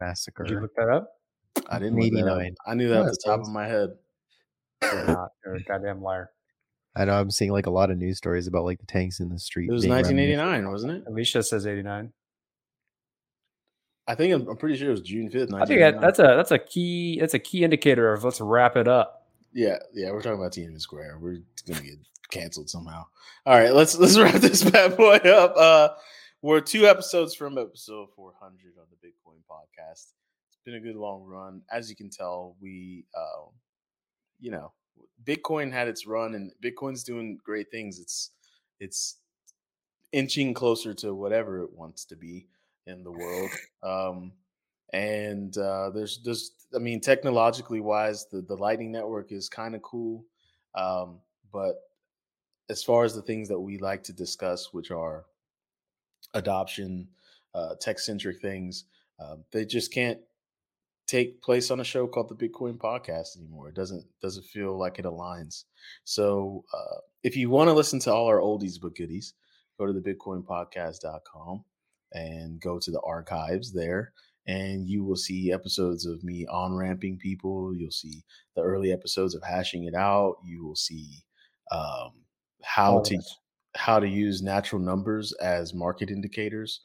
[0.01, 0.43] massacre.
[0.43, 1.09] Did you look that up?
[1.69, 2.39] I didn't look that up.
[2.39, 2.55] 89.
[2.67, 3.91] I knew that off the top of my head.
[4.81, 5.29] You're not.
[5.45, 6.29] You're a goddamn liar.
[6.95, 9.29] I know I'm seeing like a lot of news stories about like the tanks in
[9.29, 9.69] the street.
[9.69, 11.03] It was being reminiscent 1989, wasn't it?
[11.07, 12.13] Alicia says eighty nine.
[14.07, 15.53] I think I'm, I'm pretty sure it was June 5th.
[15.53, 18.75] I think that, that's a that's a key that's a key indicator of let's wrap
[18.75, 19.27] it up.
[19.53, 20.11] yeah, yeah.
[20.11, 21.19] We're talking about Tiananmen Square.
[21.21, 21.37] We're
[21.67, 23.05] gonna get canceled somehow.
[23.45, 25.55] All right, let's let's wrap this bad boy up.
[25.55, 25.89] Uh,
[26.41, 30.11] we're two episodes from episode 400 on the Bitcoin podcast.
[30.49, 31.61] It's been a good long run.
[31.71, 33.45] As you can tell, we, uh,
[34.41, 34.73] you know,
[35.23, 37.99] Bitcoin had its run, and Bitcoin's doing great things.
[37.99, 38.31] It's
[38.79, 39.17] it's
[40.11, 42.47] inching closer to whatever it wants to be
[42.87, 43.49] in the world.
[43.83, 44.31] Um,
[44.93, 49.81] and uh, there's there's I mean technologically wise, the the Lightning Network is kind of
[49.81, 50.23] cool,
[50.73, 51.19] um,
[51.51, 51.81] but
[52.69, 55.25] as far as the things that we like to discuss, which are
[56.33, 57.09] adoption,
[57.53, 58.85] uh, tech centric things,
[59.19, 60.19] uh, they just can't
[61.07, 63.69] take place on a show called the Bitcoin Podcast anymore.
[63.69, 65.65] It doesn't doesn't feel like it aligns.
[66.03, 69.33] So uh, if you want to listen to all our oldies but goodies,
[69.79, 71.63] go to the bitcoinpodcast.com
[72.13, 74.13] and go to the archives there
[74.45, 78.23] and you will see episodes of me on ramping people you'll see
[78.55, 81.23] the early episodes of hashing it out you will see
[81.71, 82.11] um,
[82.61, 83.19] how of to
[83.75, 86.81] how to use natural numbers as market indicators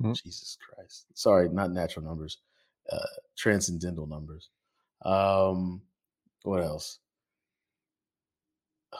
[0.00, 0.14] Mhm.
[0.22, 2.38] jesus christ sorry not natural numbers
[2.90, 3.06] uh,
[3.36, 4.50] transcendental numbers.
[5.04, 5.82] Um
[6.42, 6.98] what else?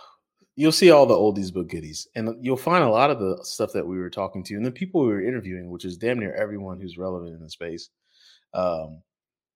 [0.57, 3.73] You'll see all the oldies but goodies and you'll find a lot of the stuff
[3.73, 6.35] that we were talking to and the people we were interviewing which is damn near
[6.35, 7.91] everyone who's relevant in the space.
[8.53, 9.03] Um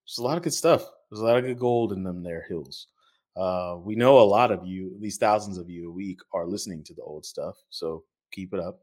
[0.06, 0.84] there's a lot of good stuff.
[1.10, 2.88] There's a lot of good gold in them there hills.
[3.36, 6.46] Uh we know a lot of you at least thousands of you a week are
[6.46, 8.80] listening to the old stuff so keep it up.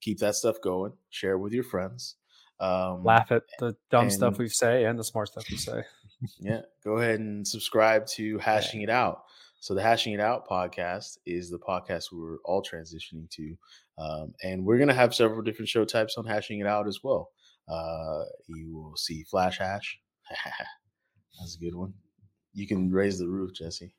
[0.00, 0.92] Keep that stuff going.
[1.10, 2.16] Share it with your friends
[2.60, 5.82] um Laugh at the dumb stuff we say and the smart stuff we say.
[6.40, 9.22] yeah, go ahead and subscribe to Hashing It Out.
[9.60, 13.56] So the Hashing It Out podcast is the podcast we're all transitioning to,
[13.98, 17.30] um, and we're gonna have several different show types on Hashing It Out as well.
[17.68, 19.98] Uh, you will see Flash Hash.
[21.38, 21.92] That's a good one.
[22.54, 23.92] You can raise the roof, Jesse.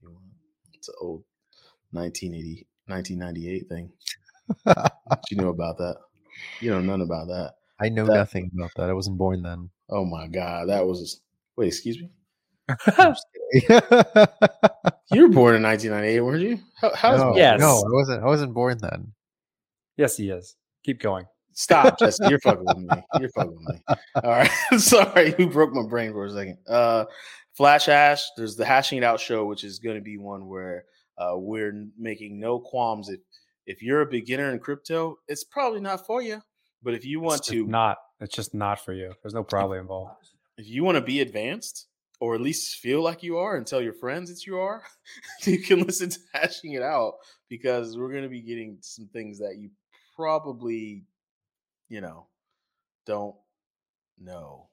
[0.00, 0.24] you want.
[0.72, 1.24] It's an old
[1.92, 3.92] 1980, 1998 thing.
[5.30, 5.96] You know about that?
[6.60, 7.54] You know none about that.
[7.80, 8.88] I know That- nothing about that.
[8.88, 9.70] I wasn't born then.
[9.90, 11.20] Oh my god, that was.
[11.56, 12.08] Wait, excuse me.
[12.68, 12.76] I'm
[13.14, 14.26] just kidding.
[15.12, 16.58] You were born in 1998, weren't you?
[16.80, 17.60] How, how's no, Yes.
[17.60, 18.22] no, I wasn't.
[18.22, 19.12] I wasn't born then.
[19.96, 20.56] yes, he is.
[20.84, 21.26] Keep going.
[21.52, 22.24] Stop, Jesse.
[22.28, 22.88] You're fucking with me.
[23.20, 23.94] You're fucking with me.
[24.22, 24.50] All right.
[24.78, 26.58] Sorry, you broke my brain for a second.
[26.68, 27.04] Uh,
[27.56, 28.24] Flash Hash.
[28.36, 30.84] There's the Hashing It Out show, which is going to be one where
[31.18, 33.08] uh, we're making no qualms.
[33.08, 33.20] If
[33.66, 36.40] if you're a beginner in crypto, it's probably not for you.
[36.84, 37.96] But if you want to, not.
[38.20, 39.14] It's just not for you.
[39.22, 40.12] There's no probably involved.
[40.58, 41.86] if you want to be advanced,
[42.20, 44.82] or at least feel like you are, and tell your friends that you are,
[45.42, 47.14] you can listen to Hashing It Out
[47.48, 49.70] because we're going to be getting some things that you
[50.14, 51.04] probably,
[51.88, 52.26] you know,
[53.06, 53.34] don't
[54.20, 54.68] know.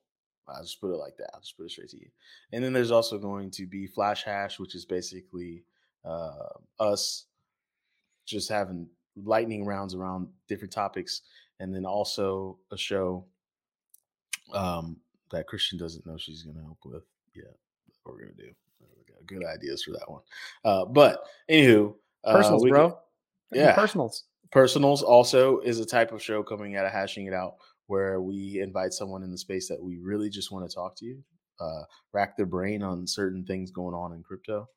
[0.47, 1.30] I'll just put it like that.
[1.34, 2.09] I'll just put it straight to you.
[2.51, 5.64] And then there's also going to be Flash Hash, which is basically
[6.03, 6.49] uh,
[6.80, 7.26] us
[8.26, 11.22] just having lightning rounds around different topics,
[11.62, 13.24] and then also a show
[14.53, 14.97] um,
[15.32, 17.03] that Christian doesn't know she's going to help with.
[17.36, 17.43] Yeah,
[18.03, 18.51] what we're going to do.
[19.07, 20.22] Got good ideas for that one.
[20.66, 21.93] Uh, but anywho,
[22.24, 22.97] uh, Personals, we bro.
[23.51, 23.74] yeah.
[23.76, 24.26] Personals.
[24.51, 27.55] Personals also is a type of show coming out of hashing it out
[27.88, 31.05] where we invite someone in the space that we really just want to talk to
[31.05, 31.24] you,
[31.59, 34.68] uh, rack their brain on certain things going on in crypto.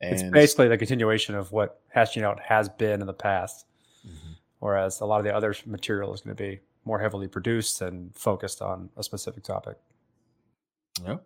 [0.00, 3.66] And It's basically the continuation of what hashing it out has been in the past,
[4.06, 4.35] Mhm.
[4.60, 8.14] Whereas a lot of the other material is going to be more heavily produced and
[8.14, 9.76] focused on a specific topic.
[11.04, 11.18] Yeah.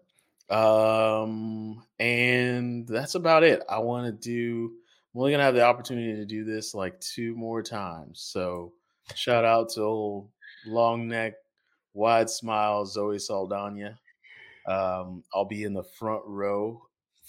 [0.51, 3.62] Um, and that's about it.
[3.68, 4.72] I want to do.
[5.14, 8.20] I'm only gonna have the opportunity to do this like two more times.
[8.20, 8.72] So
[9.14, 10.31] shout out to old
[10.66, 11.35] long neck,
[11.95, 13.99] wide smile, Zoe Saldana.
[14.66, 16.83] Um, I'll be in the front row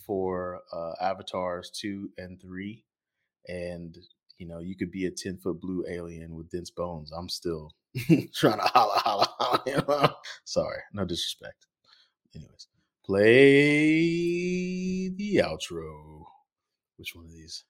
[0.05, 2.83] for uh, avatars two and three,
[3.47, 3.97] and
[4.41, 7.11] you know you could be a ten foot blue alien with dense bones.
[7.11, 7.71] I'm still
[8.33, 10.15] trying to holla holla holla.
[10.45, 11.67] Sorry, no disrespect.
[12.35, 12.67] Anyways,
[13.05, 13.99] play
[15.09, 16.23] the outro.
[16.97, 17.65] Which one of these?